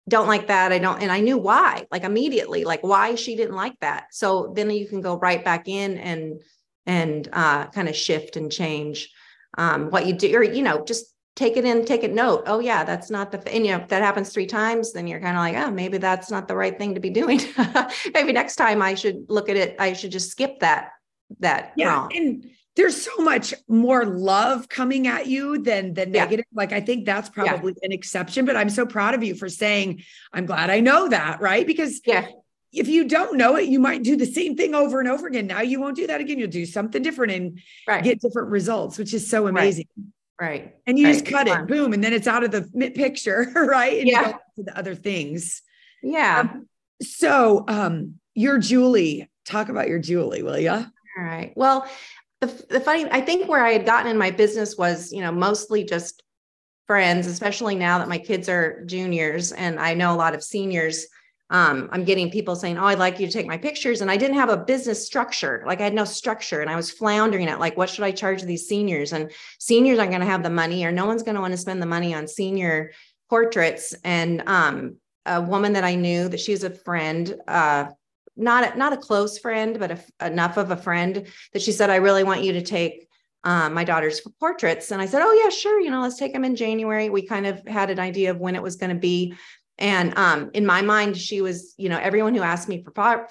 don't 0.07 0.27
like 0.27 0.47
that. 0.47 0.71
I 0.71 0.77
don't, 0.77 1.01
and 1.01 1.11
I 1.11 1.19
knew 1.19 1.37
why, 1.37 1.87
like 1.91 2.03
immediately, 2.03 2.63
like 2.63 2.83
why 2.83 3.15
she 3.15 3.35
didn't 3.35 3.55
like 3.55 3.79
that. 3.81 4.07
So 4.11 4.53
then 4.55 4.69
you 4.69 4.87
can 4.87 5.01
go 5.01 5.17
right 5.17 5.43
back 5.43 5.67
in 5.67 5.97
and 5.97 6.41
and 6.85 7.27
uh, 7.33 7.67
kind 7.67 7.89
of 7.89 7.95
shift 7.95 8.37
and 8.37 8.51
change 8.51 9.09
um, 9.57 9.89
what 9.89 10.05
you 10.05 10.13
do, 10.13 10.35
or 10.35 10.43
you 10.43 10.63
know, 10.63 10.83
just 10.83 11.13
take 11.35 11.57
it 11.57 11.65
in, 11.65 11.85
take 11.85 12.03
it 12.03 12.13
note. 12.13 12.43
Oh 12.47 12.59
yeah, 12.59 12.83
that's 12.83 13.09
not 13.09 13.31
the. 13.31 13.53
And 13.53 13.65
you 13.65 13.71
know, 13.71 13.83
if 13.83 13.89
that 13.89 14.01
happens 14.01 14.31
three 14.31 14.45
times, 14.45 14.93
then 14.93 15.07
you're 15.07 15.19
kind 15.19 15.37
of 15.37 15.41
like, 15.41 15.67
oh, 15.67 15.71
maybe 15.71 15.97
that's 15.97 16.31
not 16.31 16.47
the 16.47 16.55
right 16.55 16.77
thing 16.77 16.95
to 16.95 16.99
be 16.99 17.09
doing. 17.09 17.41
maybe 18.13 18.33
next 18.33 18.55
time 18.55 18.81
I 18.81 18.95
should 18.95 19.25
look 19.29 19.49
at 19.49 19.57
it. 19.57 19.75
I 19.79 19.93
should 19.93 20.11
just 20.11 20.31
skip 20.31 20.59
that 20.59 20.91
that. 21.39 21.73
Yeah, 21.75 21.93
wrong. 21.93 22.11
and 22.15 22.45
there's 22.75 23.01
so 23.01 23.15
much 23.19 23.53
more 23.67 24.05
love 24.05 24.67
coming 24.67 25.07
at 25.07 25.27
you 25.27 25.61
than 25.61 25.93
the 25.93 26.05
negative. 26.05 26.45
Yeah. 26.51 26.57
Like 26.57 26.73
I 26.73 26.81
think 26.81 27.05
that's 27.05 27.29
probably 27.29 27.73
yeah. 27.77 27.85
an 27.85 27.91
exception, 27.91 28.45
but 28.45 28.55
I'm 28.55 28.69
so 28.69 28.85
proud 28.85 29.13
of 29.13 29.23
you 29.23 29.35
for 29.35 29.47
saying, 29.47 30.03
I'm 30.33 30.45
glad 30.45 30.69
I 30.69 30.81
know 30.81 31.07
that, 31.09 31.39
right? 31.41 31.65
Because 31.65 32.01
yeah. 32.05 32.27
If 32.75 32.87
you 32.87 33.07
don't 33.07 33.37
know 33.37 33.55
it, 33.55 33.67
you 33.67 33.79
might 33.79 34.03
do 34.03 34.15
the 34.15 34.25
same 34.25 34.55
thing 34.55 34.75
over 34.75 34.99
and 34.99 35.09
over 35.09 35.27
again. 35.27 35.47
Now 35.47 35.61
you 35.61 35.79
won't 35.79 35.95
do 35.95 36.07
that 36.07 36.21
again. 36.21 36.39
You'll 36.39 36.49
do 36.49 36.65
something 36.65 37.01
different 37.01 37.33
and 37.33 37.59
right. 37.87 38.03
get 38.03 38.21
different 38.21 38.49
results, 38.49 38.97
which 38.97 39.13
is 39.13 39.29
so 39.29 39.47
amazing. 39.47 39.87
Right. 40.39 40.49
right. 40.49 40.75
And 40.85 40.99
you 40.99 41.05
right. 41.05 41.13
just 41.13 41.25
cut 41.25 41.47
it, 41.47 41.67
boom, 41.67 41.93
and 41.93 42.03
then 42.03 42.13
it's 42.13 42.27
out 42.27 42.43
of 42.43 42.51
the 42.51 42.91
picture, 42.91 43.51
right? 43.55 43.99
And 43.99 44.07
yeah. 44.07 44.33
to 44.55 44.63
the 44.63 44.77
other 44.77 44.95
things. 44.95 45.61
Yeah. 46.03 46.41
Um, 46.41 46.67
so, 47.01 47.65
um, 47.67 48.15
your 48.33 48.57
Julie, 48.57 49.29
talk 49.45 49.69
about 49.69 49.87
your 49.87 49.99
Julie, 49.99 50.43
will 50.43 50.59
you? 50.59 50.71
All 50.71 51.23
right. 51.23 51.53
Well, 51.55 51.87
the, 52.41 52.47
the 52.69 52.79
funny, 52.79 53.05
I 53.09 53.21
think 53.21 53.47
where 53.47 53.63
I 53.63 53.71
had 53.71 53.85
gotten 53.85 54.11
in 54.11 54.17
my 54.17 54.31
business 54.31 54.77
was, 54.77 55.11
you 55.11 55.21
know, 55.21 55.31
mostly 55.31 55.83
just 55.83 56.23
friends, 56.87 57.27
especially 57.27 57.75
now 57.75 57.97
that 57.99 58.09
my 58.09 58.17
kids 58.17 58.49
are 58.49 58.83
juniors 58.85 59.51
and 59.51 59.79
I 59.79 59.93
know 59.93 60.13
a 60.13 60.17
lot 60.17 60.35
of 60.35 60.43
seniors. 60.43 61.07
Um, 61.49 61.89
I'm 61.91 62.03
getting 62.03 62.31
people 62.31 62.55
saying, 62.55 62.77
Oh, 62.77 62.85
I'd 62.85 62.99
like 62.99 63.19
you 63.19 63.27
to 63.27 63.33
take 63.33 63.45
my 63.45 63.57
pictures. 63.57 64.01
And 64.01 64.09
I 64.09 64.17
didn't 64.17 64.37
have 64.37 64.49
a 64.49 64.57
business 64.57 65.05
structure. 65.05 65.63
Like 65.67 65.79
I 65.79 65.83
had 65.83 65.93
no 65.93 66.05
structure 66.05 66.61
and 66.61 66.69
I 66.69 66.75
was 66.75 66.91
floundering 66.91 67.47
at 67.47 67.59
like, 67.59 67.77
what 67.77 67.89
should 67.89 68.03
I 68.03 68.11
charge 68.11 68.41
these 68.41 68.67
seniors? 68.67 69.13
And 69.13 69.31
seniors 69.59 69.99
aren't 69.99 70.11
going 70.11 70.21
to 70.21 70.27
have 70.27 70.43
the 70.43 70.49
money 70.49 70.85
or 70.85 70.91
no 70.91 71.05
one's 71.05 71.23
going 71.23 71.35
to 71.35 71.41
want 71.41 71.53
to 71.53 71.57
spend 71.57 71.81
the 71.81 71.87
money 71.87 72.13
on 72.15 72.27
senior 72.27 72.91
portraits. 73.29 73.93
And 74.03 74.41
um, 74.47 74.97
a 75.25 75.41
woman 75.41 75.73
that 75.73 75.83
I 75.83 75.95
knew 75.95 76.29
that 76.29 76.39
she's 76.39 76.63
a 76.63 76.69
friend, 76.69 77.35
uh, 77.47 77.85
not 78.35 78.75
a, 78.75 78.77
not 78.77 78.93
a 78.93 78.97
close 78.97 79.37
friend, 79.37 79.79
but 79.79 79.91
a, 79.91 80.25
enough 80.25 80.57
of 80.57 80.71
a 80.71 80.77
friend 80.77 81.27
that 81.53 81.61
she 81.61 81.71
said, 81.71 81.89
I 81.89 81.97
really 81.97 82.23
want 82.23 82.43
you 82.43 82.53
to 82.53 82.61
take 82.61 83.07
um, 83.43 83.73
my 83.73 83.83
daughter's 83.83 84.21
portraits. 84.39 84.91
And 84.91 85.01
I 85.01 85.05
said, 85.05 85.21
Oh, 85.23 85.33
yeah, 85.43 85.49
sure. 85.49 85.79
You 85.79 85.91
know, 85.91 86.01
let's 86.01 86.17
take 86.17 86.33
them 86.33 86.43
in 86.43 86.55
January. 86.55 87.09
We 87.09 87.21
kind 87.21 87.45
of 87.45 87.65
had 87.67 87.89
an 87.91 87.99
idea 87.99 88.31
of 88.31 88.39
when 88.39 88.55
it 88.55 88.63
was 88.63 88.75
going 88.75 88.89
to 88.89 88.99
be. 88.99 89.35
And 89.77 90.17
um, 90.17 90.51
in 90.53 90.65
my 90.65 90.81
mind, 90.81 91.17
she 91.17 91.41
was, 91.41 91.73
you 91.77 91.89
know, 91.89 91.97
everyone 91.97 92.33
who 92.33 92.41
asked 92.41 92.69
me 92.69 92.83
for 92.83 93.27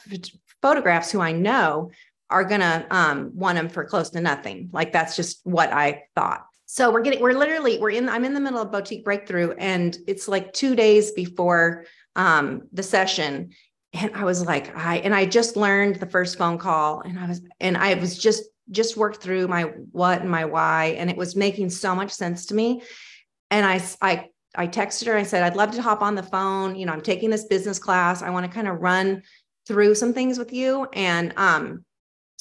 photographs 0.61 1.11
who 1.11 1.21
I 1.21 1.33
know 1.33 1.91
are 2.31 2.45
to 2.61 2.87
um, 2.91 3.31
want 3.35 3.57
them 3.57 3.69
for 3.69 3.85
close 3.85 4.11
to 4.11 4.21
nothing. 4.21 4.71
Like 4.73 4.93
that's 4.93 5.17
just 5.17 5.41
what 5.45 5.73
I 5.73 6.05
thought. 6.15 6.45
So 6.67 6.91
we're 6.91 7.03
getting, 7.03 7.21
we're 7.21 7.33
literally, 7.33 7.79
we're 7.79 7.91
in, 7.91 8.09
I'm 8.09 8.25
in 8.25 8.35
the 8.35 8.41
middle 8.41 8.61
of 8.61 8.73
boutique 8.73 9.05
breakthrough 9.05 9.53
and 9.53 9.97
it's 10.07 10.27
like 10.27 10.53
two 10.53 10.75
days 10.75 11.13
before 11.13 11.85
um, 12.17 12.63
the 12.73 12.83
session 12.83 13.51
and 13.95 14.11
I 14.15 14.25
was 14.25 14.45
like, 14.45 14.77
I 14.77 14.97
and 14.99 15.15
I 15.15 15.25
just 15.25 15.57
learned 15.57 15.97
the 15.97 16.07
first 16.07 16.37
phone 16.37 16.59
call, 16.59 17.01
and 17.01 17.19
I 17.19 17.27
was 17.27 17.41
and 17.61 17.77
I 17.77 17.95
was 17.95 18.19
just 18.19 18.43
just 18.71 18.97
worked 18.97 19.23
through 19.23 19.47
my 19.47 19.63
what 19.93 20.21
and 20.21 20.31
my 20.31 20.45
why, 20.45 20.97
and 20.99 21.09
it 21.09 21.17
was 21.17 21.37
making 21.37 21.71
so 21.71 21.95
much 21.95 22.11
sense 22.11 22.47
to 22.47 22.55
me. 22.55 22.83
And 23.51 23.65
I 23.65 23.81
I 24.03 24.31
I 24.55 24.67
texted 24.67 25.07
her. 25.07 25.17
I 25.17 25.23
said, 25.23 25.43
I'd 25.43 25.57
love 25.57 25.73
to 25.73 25.83
hop 25.83 26.03
on 26.03 26.15
the 26.15 26.23
phone. 26.23 26.77
You 26.77 26.87
know, 26.87 26.93
I'm 26.93 27.01
taking 27.01 27.31
this 27.31 27.45
business 27.45 27.79
class. 27.79 28.23
I 28.23 28.31
want 28.31 28.47
to 28.47 28.53
kind 28.53 28.69
of 28.69 28.81
run 28.81 29.23
through 29.67 29.95
some 29.95 30.13
things 30.13 30.39
with 30.39 30.53
you. 30.53 30.87
And 30.93 31.33
um, 31.37 31.85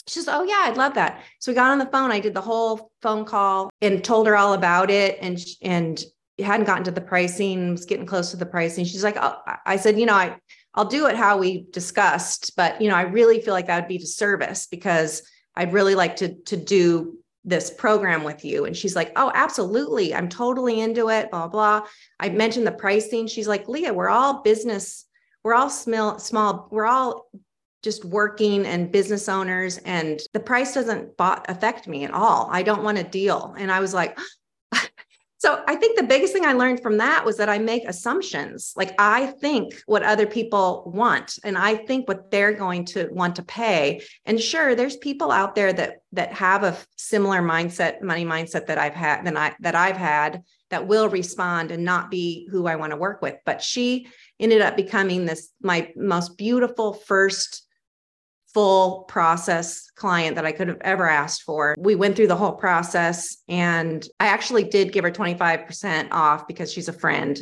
she 0.07 0.19
says, 0.19 0.27
Oh, 0.27 0.43
yeah, 0.43 0.63
I'd 0.65 0.77
love 0.77 0.93
that. 0.95 1.23
So 1.39 1.51
we 1.51 1.55
got 1.55 1.71
on 1.71 1.79
the 1.79 1.85
phone. 1.87 2.11
I 2.11 2.19
did 2.19 2.33
the 2.33 2.41
whole 2.41 2.91
phone 3.01 3.25
call 3.25 3.69
and 3.81 4.03
told 4.03 4.27
her 4.27 4.35
all 4.35 4.53
about 4.53 4.89
it. 4.91 5.17
And, 5.21 5.39
and 5.61 6.03
hadn't 6.39 6.65
gotten 6.65 6.83
to 6.83 6.91
the 6.91 7.01
pricing, 7.01 7.71
was 7.71 7.85
getting 7.85 8.05
close 8.05 8.31
to 8.31 8.37
the 8.37 8.45
pricing. 8.45 8.85
She's 8.85 9.03
like, 9.03 9.17
oh, 9.19 9.37
I 9.65 9.75
said, 9.75 9.99
you 9.99 10.05
know, 10.05 10.15
I, 10.15 10.35
I'll 10.73 10.85
do 10.85 11.05
it 11.07 11.15
how 11.15 11.37
we 11.37 11.67
discussed, 11.71 12.55
but 12.55 12.81
you 12.81 12.89
know, 12.89 12.95
I 12.95 13.03
really 13.03 13.39
feel 13.41 13.53
like 13.53 13.67
that 13.67 13.81
would 13.81 13.87
be 13.87 13.99
disservice 13.99 14.65
because 14.67 15.21
I'd 15.55 15.73
really 15.73 15.93
like 15.93 16.15
to 16.17 16.33
to 16.45 16.57
do 16.57 17.19
this 17.45 17.69
program 17.69 18.23
with 18.23 18.45
you. 18.45 18.65
And 18.65 18.75
she's 18.75 18.95
like, 18.95 19.11
Oh, 19.15 19.31
absolutely. 19.33 20.15
I'm 20.15 20.29
totally 20.29 20.79
into 20.79 21.09
it, 21.09 21.29
blah, 21.31 21.47
blah. 21.47 21.85
I 22.19 22.29
mentioned 22.29 22.65
the 22.65 22.71
pricing. 22.71 23.27
She's 23.27 23.47
like, 23.47 23.67
Leah, 23.67 23.93
we're 23.93 24.09
all 24.09 24.41
business, 24.41 25.05
we're 25.43 25.55
all 25.55 25.69
small, 25.69 26.19
small, 26.19 26.67
we're 26.71 26.85
all 26.85 27.29
just 27.83 28.05
working 28.05 28.65
and 28.65 28.91
business 28.91 29.27
owners. 29.27 29.77
And 29.79 30.19
the 30.31 30.39
price 30.39 30.73
doesn't 30.73 31.11
affect 31.19 31.87
me 31.87 32.05
at 32.05 32.11
all. 32.11 32.47
I 32.49 32.63
don't 32.63 32.83
want 32.83 32.97
a 32.97 33.03
deal. 33.03 33.53
And 33.57 33.71
I 33.71 33.81
was 33.81 33.93
like, 33.93 34.17
so 35.43 35.61
I 35.67 35.75
think 35.75 35.97
the 35.97 36.03
biggest 36.03 36.31
thing 36.31 36.45
I 36.45 36.53
learned 36.53 36.81
from 36.81 36.99
that 36.99 37.25
was 37.25 37.35
that 37.35 37.49
I 37.49 37.57
make 37.57 37.83
assumptions. 37.83 38.71
Like 38.77 38.95
I 38.97 39.25
think 39.25 39.73
what 39.87 40.01
other 40.01 40.25
people 40.25 40.89
want 40.95 41.37
and 41.43 41.57
I 41.57 41.75
think 41.75 42.07
what 42.07 42.31
they're 42.31 42.53
going 42.53 42.85
to 42.85 43.09
want 43.11 43.35
to 43.35 43.43
pay. 43.43 44.01
And 44.25 44.39
sure, 44.39 44.73
there's 44.73 44.95
people 44.95 45.31
out 45.31 45.53
there 45.53 45.73
that 45.73 45.97
that 46.13 46.31
have 46.31 46.63
a 46.63 46.77
similar 46.95 47.41
mindset, 47.41 48.01
money 48.01 48.23
mindset 48.23 48.67
that 48.67 48.77
I've 48.77 48.93
had 48.93 49.25
than 49.25 49.35
I 49.35 49.53
that 49.59 49.75
I've 49.75 49.97
had 49.97 50.43
that 50.69 50.87
will 50.87 51.09
respond 51.09 51.71
and 51.71 51.83
not 51.83 52.09
be 52.09 52.47
who 52.49 52.65
I 52.65 52.77
want 52.77 52.91
to 52.91 52.97
work 52.97 53.21
with. 53.21 53.35
But 53.45 53.61
she 53.61 54.07
ended 54.39 54.61
up 54.61 54.77
becoming 54.77 55.25
this 55.25 55.49
my 55.61 55.91
most 55.97 56.37
beautiful 56.37 56.93
first 56.93 57.67
full 58.53 59.03
process 59.03 59.89
client 59.95 60.35
that 60.35 60.45
I 60.45 60.51
could 60.51 60.67
have 60.67 60.81
ever 60.81 61.07
asked 61.09 61.41
for. 61.43 61.75
We 61.79 61.95
went 61.95 62.15
through 62.15 62.27
the 62.27 62.35
whole 62.35 62.51
process 62.51 63.37
and 63.47 64.07
I 64.19 64.27
actually 64.27 64.65
did 64.65 64.91
give 64.91 65.03
her 65.03 65.11
25% 65.11 66.09
off 66.11 66.47
because 66.47 66.71
she's 66.71 66.87
a 66.87 66.93
friend. 66.93 67.41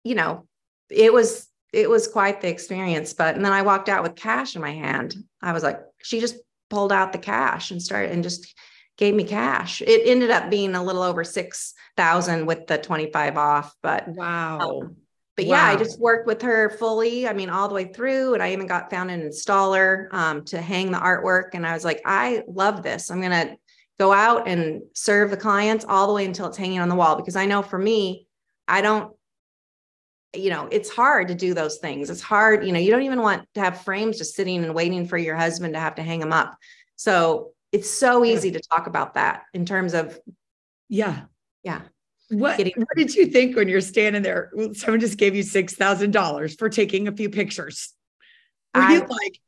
you 0.03 0.15
know, 0.15 0.47
it 0.89 1.13
was 1.13 1.47
it 1.71 1.89
was 1.89 2.07
quite 2.07 2.41
the 2.41 2.49
experience. 2.49 3.13
But 3.13 3.35
and 3.35 3.45
then 3.45 3.53
I 3.53 3.61
walked 3.61 3.89
out 3.89 4.03
with 4.03 4.15
cash 4.15 4.55
in 4.55 4.61
my 4.61 4.73
hand. 4.73 5.15
I 5.41 5.53
was 5.53 5.63
like, 5.63 5.79
she 6.01 6.19
just 6.19 6.35
pulled 6.69 6.91
out 6.91 7.13
the 7.13 7.19
cash 7.19 7.71
and 7.71 7.81
started 7.81 8.11
and 8.11 8.23
just 8.23 8.53
gave 9.01 9.15
me 9.15 9.23
cash. 9.23 9.81
It 9.81 10.03
ended 10.05 10.29
up 10.29 10.51
being 10.51 10.75
a 10.75 10.83
little 10.83 11.01
over 11.01 11.23
6,000 11.23 12.45
with 12.45 12.67
the 12.67 12.77
25 12.77 13.35
off, 13.35 13.75
but 13.81 14.07
wow. 14.07 14.59
Um, 14.59 14.95
but 15.35 15.47
wow. 15.47 15.55
yeah, 15.55 15.63
I 15.65 15.75
just 15.75 15.99
worked 15.99 16.27
with 16.27 16.43
her 16.43 16.69
fully. 16.69 17.27
I 17.27 17.33
mean, 17.33 17.49
all 17.49 17.67
the 17.67 17.73
way 17.73 17.85
through. 17.85 18.35
And 18.35 18.43
I 18.43 18.53
even 18.53 18.67
got 18.67 18.91
found 18.91 19.09
an 19.09 19.21
installer 19.21 20.13
um, 20.13 20.45
to 20.45 20.61
hang 20.61 20.91
the 20.91 20.99
artwork. 20.99 21.55
And 21.55 21.65
I 21.65 21.73
was 21.73 21.83
like, 21.83 22.01
I 22.05 22.43
love 22.47 22.83
this. 22.83 23.09
I'm 23.09 23.21
going 23.21 23.31
to 23.31 23.57
go 23.99 24.13
out 24.13 24.47
and 24.47 24.83
serve 24.93 25.31
the 25.31 25.37
clients 25.37 25.83
all 25.83 26.05
the 26.05 26.13
way 26.13 26.25
until 26.25 26.45
it's 26.45 26.57
hanging 26.57 26.79
on 26.79 26.89
the 26.89 26.95
wall. 26.95 27.15
Because 27.15 27.35
I 27.35 27.47
know 27.47 27.63
for 27.63 27.79
me, 27.79 28.27
I 28.67 28.81
don't, 28.81 29.15
you 30.35 30.51
know, 30.51 30.67
it's 30.71 30.91
hard 30.91 31.29
to 31.29 31.35
do 31.35 31.55
those 31.55 31.79
things. 31.79 32.11
It's 32.11 32.21
hard, 32.21 32.67
you 32.67 32.71
know, 32.71 32.79
you 32.79 32.91
don't 32.91 33.01
even 33.01 33.21
want 33.23 33.47
to 33.55 33.61
have 33.61 33.81
frames 33.81 34.19
just 34.19 34.35
sitting 34.35 34.63
and 34.63 34.75
waiting 34.75 35.07
for 35.07 35.17
your 35.17 35.35
husband 35.35 35.73
to 35.73 35.79
have 35.79 35.95
to 35.95 36.03
hang 36.03 36.19
them 36.19 36.33
up. 36.33 36.55
So 36.97 37.53
it's 37.71 37.89
so 37.89 38.25
easy 38.25 38.51
to 38.51 38.59
talk 38.59 38.87
about 38.87 39.13
that 39.13 39.43
in 39.53 39.65
terms 39.65 39.93
of 39.93 40.19
yeah 40.89 41.21
yeah 41.63 41.81
what, 42.29 42.57
Getting- 42.57 42.73
what 42.77 42.95
did 42.95 43.13
you 43.13 43.25
think 43.27 43.55
when 43.55 43.67
you're 43.67 43.81
standing 43.81 44.21
there 44.21 44.51
someone 44.73 44.99
just 44.99 45.17
gave 45.17 45.35
you 45.35 45.43
six 45.43 45.75
thousand 45.75 46.11
dollars 46.11 46.55
for 46.55 46.69
taking 46.69 47.07
a 47.07 47.11
few 47.11 47.29
pictures 47.29 47.93
were 48.73 48.81
I, 48.81 48.93
you 48.93 48.99
like 49.01 49.39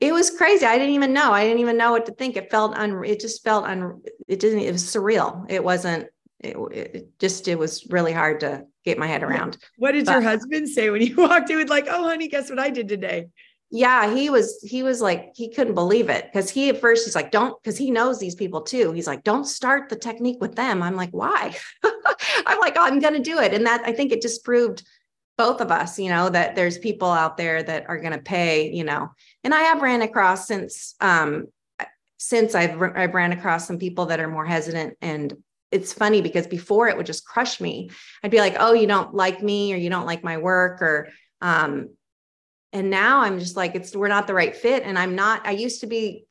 it 0.00 0.12
was 0.12 0.30
crazy. 0.30 0.64
I 0.64 0.78
didn't 0.78 0.94
even 0.94 1.12
know. 1.12 1.32
I 1.32 1.44
didn't 1.44 1.58
even 1.60 1.76
know 1.76 1.90
what 1.90 2.06
to 2.06 2.12
think. 2.12 2.36
It 2.36 2.50
felt 2.50 2.74
un. 2.76 3.02
It 3.04 3.18
just 3.20 3.42
felt 3.42 3.64
un. 3.64 4.00
It 4.28 4.38
didn't. 4.38 4.60
It 4.60 4.72
was 4.72 4.84
surreal. 4.84 5.44
It 5.48 5.62
wasn't. 5.62 6.08
It, 6.38 6.56
it 6.72 7.18
just. 7.18 7.48
It 7.48 7.58
was 7.58 7.84
really 7.90 8.12
hard 8.12 8.40
to 8.40 8.64
get 8.84 8.98
my 8.98 9.08
head 9.08 9.24
around. 9.24 9.58
What 9.76 9.92
did 9.92 10.06
but, 10.06 10.12
your 10.12 10.22
husband 10.22 10.68
say 10.68 10.90
when 10.90 11.02
you 11.02 11.16
walked 11.18 11.50
in? 11.50 11.56
With 11.56 11.68
like, 11.68 11.88
oh, 11.90 12.04
honey, 12.04 12.28
guess 12.28 12.48
what 12.48 12.60
I 12.60 12.70
did 12.70 12.86
today? 12.86 13.28
Yeah, 13.70 14.14
he 14.14 14.30
was. 14.30 14.60
He 14.62 14.82
was 14.82 15.00
like, 15.02 15.32
he 15.34 15.50
couldn't 15.50 15.74
believe 15.74 16.08
it 16.08 16.24
because 16.24 16.48
he 16.48 16.70
at 16.70 16.80
first 16.80 17.04
he's 17.04 17.14
like, 17.14 17.30
don't, 17.30 17.60
because 17.62 17.76
he 17.76 17.90
knows 17.90 18.18
these 18.18 18.34
people 18.34 18.62
too. 18.62 18.92
He's 18.92 19.06
like, 19.06 19.24
don't 19.24 19.44
start 19.44 19.90
the 19.90 19.96
technique 19.96 20.40
with 20.40 20.54
them. 20.54 20.82
I'm 20.82 20.96
like, 20.96 21.10
why? 21.10 21.54
I'm 22.46 22.60
like, 22.60 22.74
oh, 22.76 22.84
I'm 22.84 22.98
gonna 22.98 23.18
do 23.18 23.38
it, 23.38 23.52
and 23.52 23.66
that 23.66 23.82
I 23.84 23.92
think 23.92 24.12
it 24.12 24.22
just 24.22 24.44
proved 24.44 24.84
both 25.38 25.60
of 25.60 25.70
us, 25.70 25.98
you 25.98 26.10
know, 26.10 26.28
that 26.28 26.56
there's 26.56 26.76
people 26.78 27.08
out 27.08 27.36
there 27.36 27.62
that 27.62 27.88
are 27.88 27.98
to 27.98 28.18
pay, 28.18 28.72
you 28.72 28.84
know, 28.84 29.08
and 29.44 29.54
I 29.54 29.60
have 29.60 29.80
ran 29.80 30.02
across 30.02 30.48
since, 30.48 30.96
um, 31.00 31.46
since 32.18 32.56
I've, 32.56 32.82
I've 32.82 33.14
ran 33.14 33.30
across 33.30 33.66
some 33.66 33.78
people 33.78 34.06
that 34.06 34.18
are 34.18 34.28
more 34.28 34.44
hesitant 34.44 34.96
and 35.00 35.32
it's 35.70 35.92
funny 35.92 36.22
because 36.22 36.46
before 36.48 36.88
it 36.88 36.96
would 36.96 37.06
just 37.06 37.26
crush 37.26 37.60
me. 37.60 37.90
I'd 38.24 38.30
be 38.30 38.40
like, 38.40 38.56
oh, 38.58 38.72
you 38.72 38.86
don't 38.86 39.14
like 39.14 39.42
me 39.42 39.72
or 39.72 39.76
you 39.76 39.90
don't 39.90 40.06
like 40.06 40.24
my 40.24 40.38
work 40.38 40.82
or, 40.82 41.08
um, 41.40 41.90
and 42.72 42.90
now 42.90 43.20
I'm 43.20 43.38
just 43.38 43.56
like, 43.56 43.74
it's, 43.74 43.94
we're 43.96 44.08
not 44.08 44.26
the 44.26 44.34
right 44.34 44.54
fit. 44.54 44.82
And 44.82 44.98
I'm 44.98 45.14
not, 45.14 45.46
I 45.46 45.52
used 45.52 45.80
to 45.80 45.86
be 45.86 46.26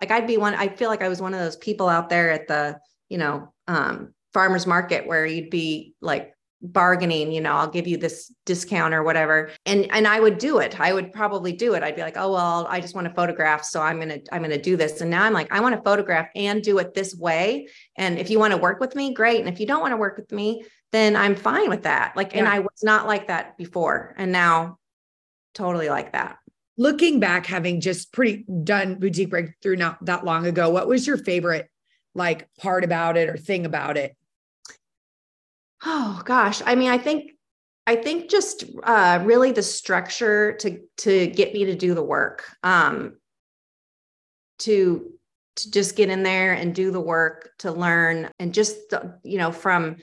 like, 0.00 0.10
I'd 0.10 0.26
be 0.26 0.36
one, 0.36 0.54
I 0.54 0.68
feel 0.68 0.88
like 0.88 1.02
I 1.02 1.08
was 1.08 1.22
one 1.22 1.34
of 1.34 1.40
those 1.40 1.56
people 1.56 1.88
out 1.88 2.08
there 2.08 2.30
at 2.30 2.48
the, 2.48 2.78
you 3.08 3.18
know, 3.18 3.52
um, 3.68 4.14
farmer's 4.32 4.66
market 4.66 5.06
where 5.06 5.26
you'd 5.26 5.50
be 5.50 5.94
like 6.00 6.34
bargaining 6.62 7.32
you 7.32 7.40
know 7.40 7.54
i'll 7.54 7.68
give 7.68 7.88
you 7.88 7.96
this 7.96 8.32
discount 8.46 8.94
or 8.94 9.02
whatever. 9.02 9.50
And 9.66 9.90
and 9.90 10.06
i 10.06 10.20
would 10.20 10.38
do 10.38 10.58
it. 10.58 10.78
I 10.78 10.92
would 10.92 11.12
probably 11.12 11.52
do 11.52 11.74
it. 11.74 11.82
I'd 11.82 11.96
be 11.96 12.02
like 12.02 12.16
oh 12.16 12.32
well 12.32 12.66
i 12.70 12.80
just 12.80 12.94
want 12.94 13.08
to 13.08 13.14
photograph 13.14 13.64
so 13.64 13.82
i'm 13.82 13.98
gonna 13.98 14.18
i'm 14.30 14.42
gonna 14.42 14.62
do 14.62 14.76
this. 14.76 15.00
And 15.00 15.10
now 15.10 15.24
i'm 15.24 15.32
like 15.32 15.52
i 15.52 15.60
want 15.60 15.74
to 15.74 15.82
photograph 15.82 16.28
and 16.36 16.62
do 16.62 16.78
it 16.78 16.94
this 16.94 17.16
way. 17.16 17.66
And 17.96 18.18
if 18.18 18.30
you 18.30 18.38
want 18.38 18.52
to 18.52 18.56
work 18.56 18.78
with 18.78 18.94
me 18.94 19.12
great. 19.12 19.40
And 19.40 19.48
if 19.48 19.58
you 19.58 19.66
don't 19.66 19.80
want 19.80 19.92
to 19.92 19.96
work 19.96 20.16
with 20.16 20.30
me 20.30 20.64
then 20.92 21.16
i'm 21.16 21.34
fine 21.34 21.68
with 21.68 21.82
that. 21.82 22.16
Like 22.16 22.32
yeah. 22.32 22.40
and 22.40 22.48
i 22.48 22.60
was 22.60 22.82
not 22.82 23.06
like 23.08 23.26
that 23.26 23.58
before. 23.58 24.14
And 24.16 24.30
now 24.30 24.78
totally 25.54 25.88
like 25.88 26.12
that. 26.12 26.38
Looking 26.78 27.20
back 27.20 27.46
having 27.46 27.80
just 27.80 28.12
pretty 28.12 28.44
done 28.64 28.98
boutique 28.98 29.30
breakthrough 29.30 29.76
not 29.76 30.04
that 30.06 30.24
long 30.24 30.46
ago 30.46 30.70
what 30.70 30.88
was 30.88 31.06
your 31.06 31.16
favorite 31.16 31.68
like 32.14 32.48
part 32.58 32.84
about 32.84 33.16
it 33.16 33.28
or 33.28 33.36
thing 33.36 33.66
about 33.66 33.96
it? 33.96 34.16
Oh 35.84 36.22
gosh. 36.24 36.62
I 36.64 36.74
mean 36.74 36.90
i 36.90 36.98
think 36.98 37.32
i 37.86 37.96
think 37.96 38.30
just 38.30 38.64
uh, 38.84 39.20
really 39.24 39.52
the 39.52 39.62
structure 39.62 40.54
to 40.54 40.80
to 40.98 41.26
get 41.28 41.52
me 41.52 41.66
to 41.66 41.74
do 41.74 41.94
the 41.94 42.02
work 42.02 42.44
um 42.62 43.16
to 44.60 45.12
to 45.56 45.70
just 45.70 45.96
get 45.96 46.08
in 46.08 46.22
there 46.22 46.54
and 46.54 46.74
do 46.74 46.90
the 46.90 47.00
work 47.00 47.50
to 47.58 47.72
learn 47.72 48.30
and 48.38 48.54
just 48.54 48.76
you 49.22 49.38
know 49.38 49.52
from 49.52 49.96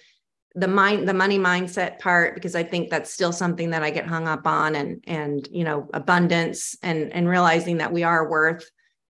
the 0.55 0.67
mind 0.67 1.07
the 1.07 1.13
money 1.13 1.37
mindset 1.37 1.99
part 1.99 2.33
because 2.33 2.55
i 2.55 2.63
think 2.63 2.89
that's 2.89 3.13
still 3.13 3.31
something 3.31 3.69
that 3.69 3.83
i 3.83 3.91
get 3.91 4.07
hung 4.07 4.27
up 4.27 4.47
on 4.47 4.75
and 4.75 5.03
and 5.05 5.47
you 5.51 5.63
know 5.63 5.87
abundance 5.93 6.75
and 6.81 7.13
and 7.13 7.29
realizing 7.29 7.77
that 7.77 7.93
we 7.93 8.01
are 8.01 8.29
worth 8.29 8.67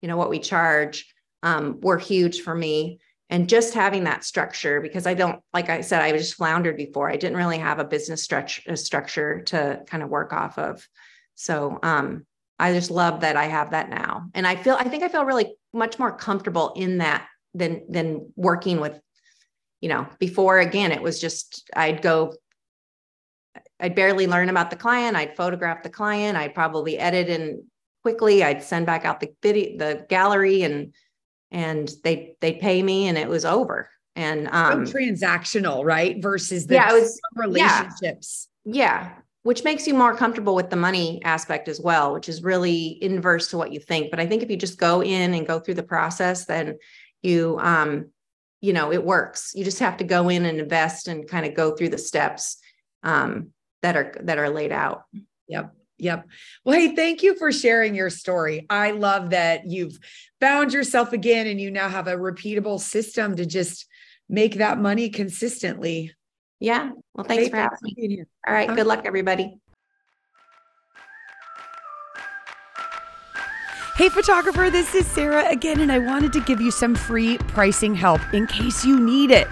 you 0.04 0.08
know 0.08 0.18
what 0.18 0.30
we 0.30 0.38
charge 0.38 1.08
um, 1.44 1.80
were 1.82 1.98
huge 1.98 2.42
for 2.42 2.56
me. 2.56 3.00
And 3.30 3.50
just 3.50 3.74
having 3.74 4.04
that 4.04 4.24
structure 4.24 4.80
because 4.80 5.08
i 5.08 5.16
don't 5.16 5.42
like 5.54 5.68
i 5.70 5.82
said 5.82 6.04
i 6.04 6.12
was 6.12 6.22
just 6.22 6.36
floundered 6.36 6.78
before. 6.78 7.10
I 7.10 7.16
didn't 7.16 7.38
really 7.38 7.58
have 7.58 7.80
a 7.80 7.84
business 7.84 8.28
a 8.68 8.78
structure 8.78 9.42
to 9.42 9.82
kind 9.88 10.04
of 10.04 10.10
work 10.10 10.34
off 10.34 10.60
of. 10.60 10.88
So 11.34 11.80
um 11.82 12.28
i 12.60 12.74
just 12.74 12.92
love 12.92 13.22
that 13.22 13.36
i 13.36 13.46
have 13.46 13.72
that 13.72 13.90
now. 13.90 14.28
And 14.36 14.46
i 14.46 14.56
feel 14.56 14.76
i 14.76 14.84
think 14.84 15.04
i 15.04 15.08
feel 15.08 15.26
really 15.26 15.56
much 15.74 15.98
more 15.98 16.16
comfortable 16.16 16.74
in 16.76 17.00
that 17.00 17.26
than 17.56 17.82
than 17.90 18.32
working 18.36 18.80
with 18.80 19.00
you 19.84 19.90
know 19.90 20.08
before 20.18 20.60
again 20.60 20.92
it 20.92 21.02
was 21.02 21.20
just 21.20 21.70
i'd 21.76 22.02
go 22.02 22.34
i'd 23.82 23.96
barely 23.96 24.26
learn 24.26 24.50
about 24.50 24.70
the 24.70 24.76
client 24.76 25.18
i'd 25.18 25.36
photograph 25.36 25.84
the 25.84 25.90
client 25.90 26.38
i'd 26.38 26.56
probably 26.56 26.98
edit 26.98 27.30
and 27.30 27.62
quickly 28.02 28.44
i'd 28.44 28.64
send 28.64 28.86
back 28.86 29.06
out 29.06 29.20
the 29.20 29.30
video 29.42 29.78
the 29.78 30.06
gallery 30.10 30.64
and 30.64 30.94
and 31.54 31.92
they 32.04 32.36
they 32.42 32.54
pay 32.54 32.84
me 32.84 33.08
and 33.08 33.18
it 33.18 33.30
was 33.30 33.46
over. 33.46 33.90
And 34.16 34.48
um 34.52 34.86
so 34.86 34.94
transactional 34.94 35.86
right 35.86 36.22
versus 36.22 36.68
the 36.68 36.76
yeah, 36.76 36.90
it 36.90 37.02
was, 37.02 37.20
relationships. 37.36 38.50
yeah, 38.66 38.74
yeah 38.74 39.12
which 39.44 39.66
makes 39.66 39.86
you 39.88 39.94
more 39.94 40.16
comfortable 40.16 40.56
with 40.56 40.70
the 40.70 40.76
money 40.76 41.22
aspect 41.26 41.68
as 41.68 41.80
well 41.82 42.14
which 42.14 42.30
is 42.30 42.44
really 42.44 42.98
inverse 43.02 43.50
to 43.50 43.58
what 43.58 43.72
you 43.72 43.80
think. 43.80 44.12
But 44.12 44.20
i 44.20 44.28
think 44.28 44.44
if 44.44 44.52
you 44.52 44.58
just 44.58 44.78
go 44.78 45.02
in 45.02 45.34
and 45.34 45.48
go 45.48 45.60
through 45.60 45.76
the 45.76 45.84
process 45.84 46.46
then 46.46 46.78
you 47.22 47.58
um 47.62 48.10
you 48.64 48.72
know 48.72 48.92
it 48.92 49.04
works 49.04 49.52
you 49.54 49.64
just 49.64 49.80
have 49.80 49.98
to 49.98 50.06
go 50.06 50.30
in 50.30 50.46
and 50.46 50.60
invest 50.60 51.08
and 51.10 51.28
kind 51.28 51.46
of 51.46 51.54
go 51.54 51.76
through 51.76 51.90
the 51.90 51.98
steps 51.98 52.58
um 53.04 53.50
that 53.82 53.98
are 53.98 54.16
that 54.22 54.40
are 54.40 54.50
laid 54.50 54.72
out 54.72 55.04
yep 55.48 55.76
Yep. 56.00 56.28
Well, 56.66 56.78
hey, 56.78 56.96
thank 56.96 57.24
you 57.24 57.38
for 57.38 57.52
sharing 57.52 57.96
your 57.96 58.10
story. 58.10 58.66
I 58.70 58.92
love 58.92 59.30
that 59.30 59.70
you've 59.70 59.98
found 60.42 60.74
yourself 60.74 61.14
again 61.14 61.48
and 61.48 61.62
you 61.62 61.72
now 61.72 61.88
have 61.88 62.08
a 62.08 62.18
repeatable 62.18 62.80
system 62.80 63.38
to 63.38 63.46
just 63.46 63.86
make 64.28 64.56
that 64.56 64.80
money 64.80 65.10
consistently. 65.10 66.12
Yeah. 66.60 66.90
Well, 67.14 67.26
thanks 67.26 67.48
for 67.48 67.58
having 67.58 67.78
me. 67.84 67.94
Here. 68.16 68.28
All 68.46 68.54
right. 68.54 68.76
Good 68.76 68.88
luck, 68.88 69.04
everybody. 69.06 69.56
Hey, 73.96 74.10
photographer, 74.10 74.72
this 74.72 74.96
is 74.96 75.06
Sarah 75.06 75.48
again, 75.52 75.80
and 75.80 75.92
I 75.92 76.00
wanted 76.00 76.34
to 76.34 76.42
give 76.42 76.60
you 76.60 76.72
some 76.72 76.96
free 76.96 77.38
pricing 77.38 77.94
help 77.94 78.22
in 78.34 78.48
case 78.48 78.84
you 78.84 79.00
need 79.00 79.30
it. 79.30 79.48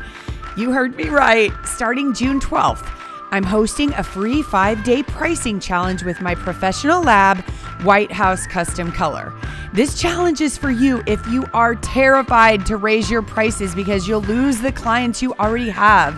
You 0.57 0.71
heard 0.71 0.95
me 0.95 1.09
right. 1.09 1.51
Starting 1.63 2.11
June 2.11 2.39
12th, 2.39 2.83
I'm 3.29 3.43
hosting 3.43 3.93
a 3.93 4.03
free 4.03 4.41
five 4.41 4.83
day 4.83 5.03
pricing 5.03 5.59
challenge 5.59 6.01
with 6.01 6.21
my 6.21 6.33
professional 6.33 7.03
lab, 7.03 7.37
White 7.83 8.11
House 8.11 8.47
Custom 8.47 8.91
Color. 8.91 9.31
This 9.73 10.01
challenge 10.01 10.41
is 10.41 10.57
for 10.57 10.71
you 10.71 11.03
if 11.05 11.23
you 11.27 11.45
are 11.53 11.75
terrified 11.75 12.65
to 12.65 12.77
raise 12.77 13.11
your 13.11 13.21
prices 13.21 13.75
because 13.75 14.07
you'll 14.07 14.21
lose 14.21 14.59
the 14.59 14.71
clients 14.71 15.21
you 15.21 15.35
already 15.35 15.69
have. 15.69 16.15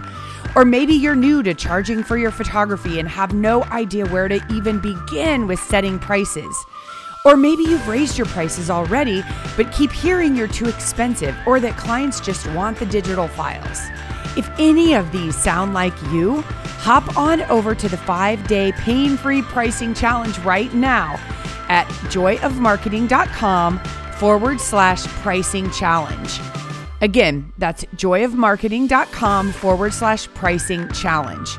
Or 0.56 0.64
maybe 0.64 0.94
you're 0.94 1.14
new 1.14 1.44
to 1.44 1.54
charging 1.54 2.04
for 2.04 2.16
your 2.16 2.32
photography 2.32 3.00
and 3.00 3.10
have 3.10 3.34
no 3.34 3.64
idea 3.66 4.06
where 4.06 4.30
to 4.30 4.40
even 4.50 4.80
begin 4.80 5.46
with 5.46 5.60
setting 5.60 6.00
prices. 6.00 6.56
Or 7.26 7.38
maybe 7.38 7.64
you've 7.64 7.88
raised 7.88 8.18
your 8.18 8.28
prices 8.28 8.70
already, 8.70 9.24
but 9.56 9.72
keep 9.72 9.92
hearing 9.92 10.36
you're 10.36 10.48
too 10.48 10.68
expensive 10.68 11.36
or 11.46 11.60
that 11.60 11.78
clients 11.78 12.20
just 12.20 12.48
want 12.52 12.78
the 12.78 12.86
digital 12.86 13.28
files. 13.28 13.80
If 14.36 14.50
any 14.60 14.94
of 14.94 15.12
these 15.12 15.36
sound 15.36 15.74
like 15.74 15.94
you, 16.12 16.42
hop 16.80 17.18
on 17.18 17.42
over 17.44 17.76
to 17.76 17.88
the 17.88 17.98
five 17.98 18.46
day 18.48 18.72
pain 18.74 19.16
free 19.16 19.42
pricing 19.42 19.94
challenge 19.94 20.38
right 20.40 20.74
now 20.74 21.20
at 21.70 21.88
joyofmarketing.com 22.10 23.80
forward 24.18 24.60
slash 24.60 25.06
pricing 25.22 25.70
challenge. 25.72 26.40
Again, 27.02 27.52
that's 27.58 27.84
joyofmarketing.com 27.96 29.52
forward 29.52 29.94
slash 29.94 30.28
pricing 30.34 30.90
challenge. 30.94 31.58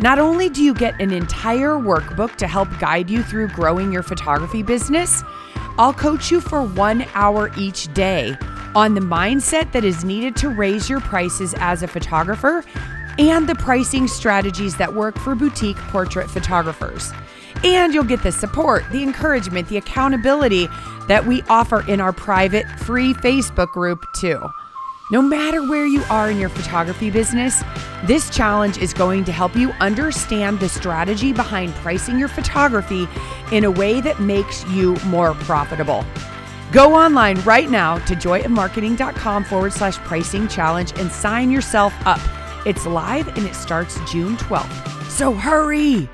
Not 0.00 0.18
only 0.18 0.48
do 0.48 0.62
you 0.62 0.74
get 0.74 1.00
an 1.00 1.12
entire 1.12 1.74
workbook 1.74 2.34
to 2.36 2.48
help 2.48 2.68
guide 2.80 3.08
you 3.08 3.22
through 3.22 3.48
growing 3.48 3.92
your 3.92 4.02
photography 4.02 4.62
business, 4.62 5.22
I'll 5.78 5.94
coach 5.94 6.30
you 6.30 6.40
for 6.40 6.62
one 6.62 7.06
hour 7.14 7.50
each 7.56 7.92
day 7.94 8.36
on 8.74 8.94
the 8.94 9.00
mindset 9.00 9.70
that 9.72 9.84
is 9.84 10.04
needed 10.04 10.34
to 10.36 10.48
raise 10.48 10.90
your 10.90 11.00
prices 11.00 11.54
as 11.58 11.82
a 11.82 11.88
photographer 11.88 12.64
and 13.18 13.48
the 13.48 13.54
pricing 13.54 14.08
strategies 14.08 14.76
that 14.76 14.94
work 14.94 15.16
for 15.18 15.36
boutique 15.36 15.76
portrait 15.76 16.28
photographers. 16.28 17.12
And 17.62 17.94
you'll 17.94 18.02
get 18.02 18.22
the 18.24 18.32
support, 18.32 18.84
the 18.90 19.02
encouragement, 19.02 19.68
the 19.68 19.76
accountability 19.76 20.68
that 21.06 21.24
we 21.24 21.42
offer 21.42 21.88
in 21.88 22.00
our 22.00 22.12
private 22.12 22.68
free 22.80 23.14
Facebook 23.14 23.68
group, 23.68 24.04
too. 24.16 24.44
No 25.14 25.22
matter 25.22 25.62
where 25.62 25.86
you 25.86 26.02
are 26.10 26.28
in 26.28 26.40
your 26.40 26.48
photography 26.48 27.08
business, 27.08 27.62
this 28.02 28.28
challenge 28.30 28.78
is 28.78 28.92
going 28.92 29.22
to 29.26 29.30
help 29.30 29.54
you 29.54 29.70
understand 29.78 30.58
the 30.58 30.68
strategy 30.68 31.32
behind 31.32 31.72
pricing 31.76 32.18
your 32.18 32.26
photography 32.26 33.06
in 33.52 33.62
a 33.62 33.70
way 33.70 34.00
that 34.00 34.18
makes 34.18 34.66
you 34.70 34.96
more 35.06 35.34
profitable. 35.34 36.04
Go 36.72 36.96
online 36.96 37.40
right 37.42 37.70
now 37.70 37.98
to 38.06 38.16
joyofmarketing.com 38.16 39.44
forward 39.44 39.72
slash 39.72 39.98
pricing 39.98 40.48
challenge 40.48 40.92
and 40.98 41.12
sign 41.12 41.48
yourself 41.48 41.94
up. 42.04 42.18
It's 42.66 42.84
live 42.84 43.28
and 43.36 43.46
it 43.46 43.54
starts 43.54 44.00
June 44.10 44.36
12th. 44.38 45.10
So 45.10 45.32
hurry! 45.32 46.08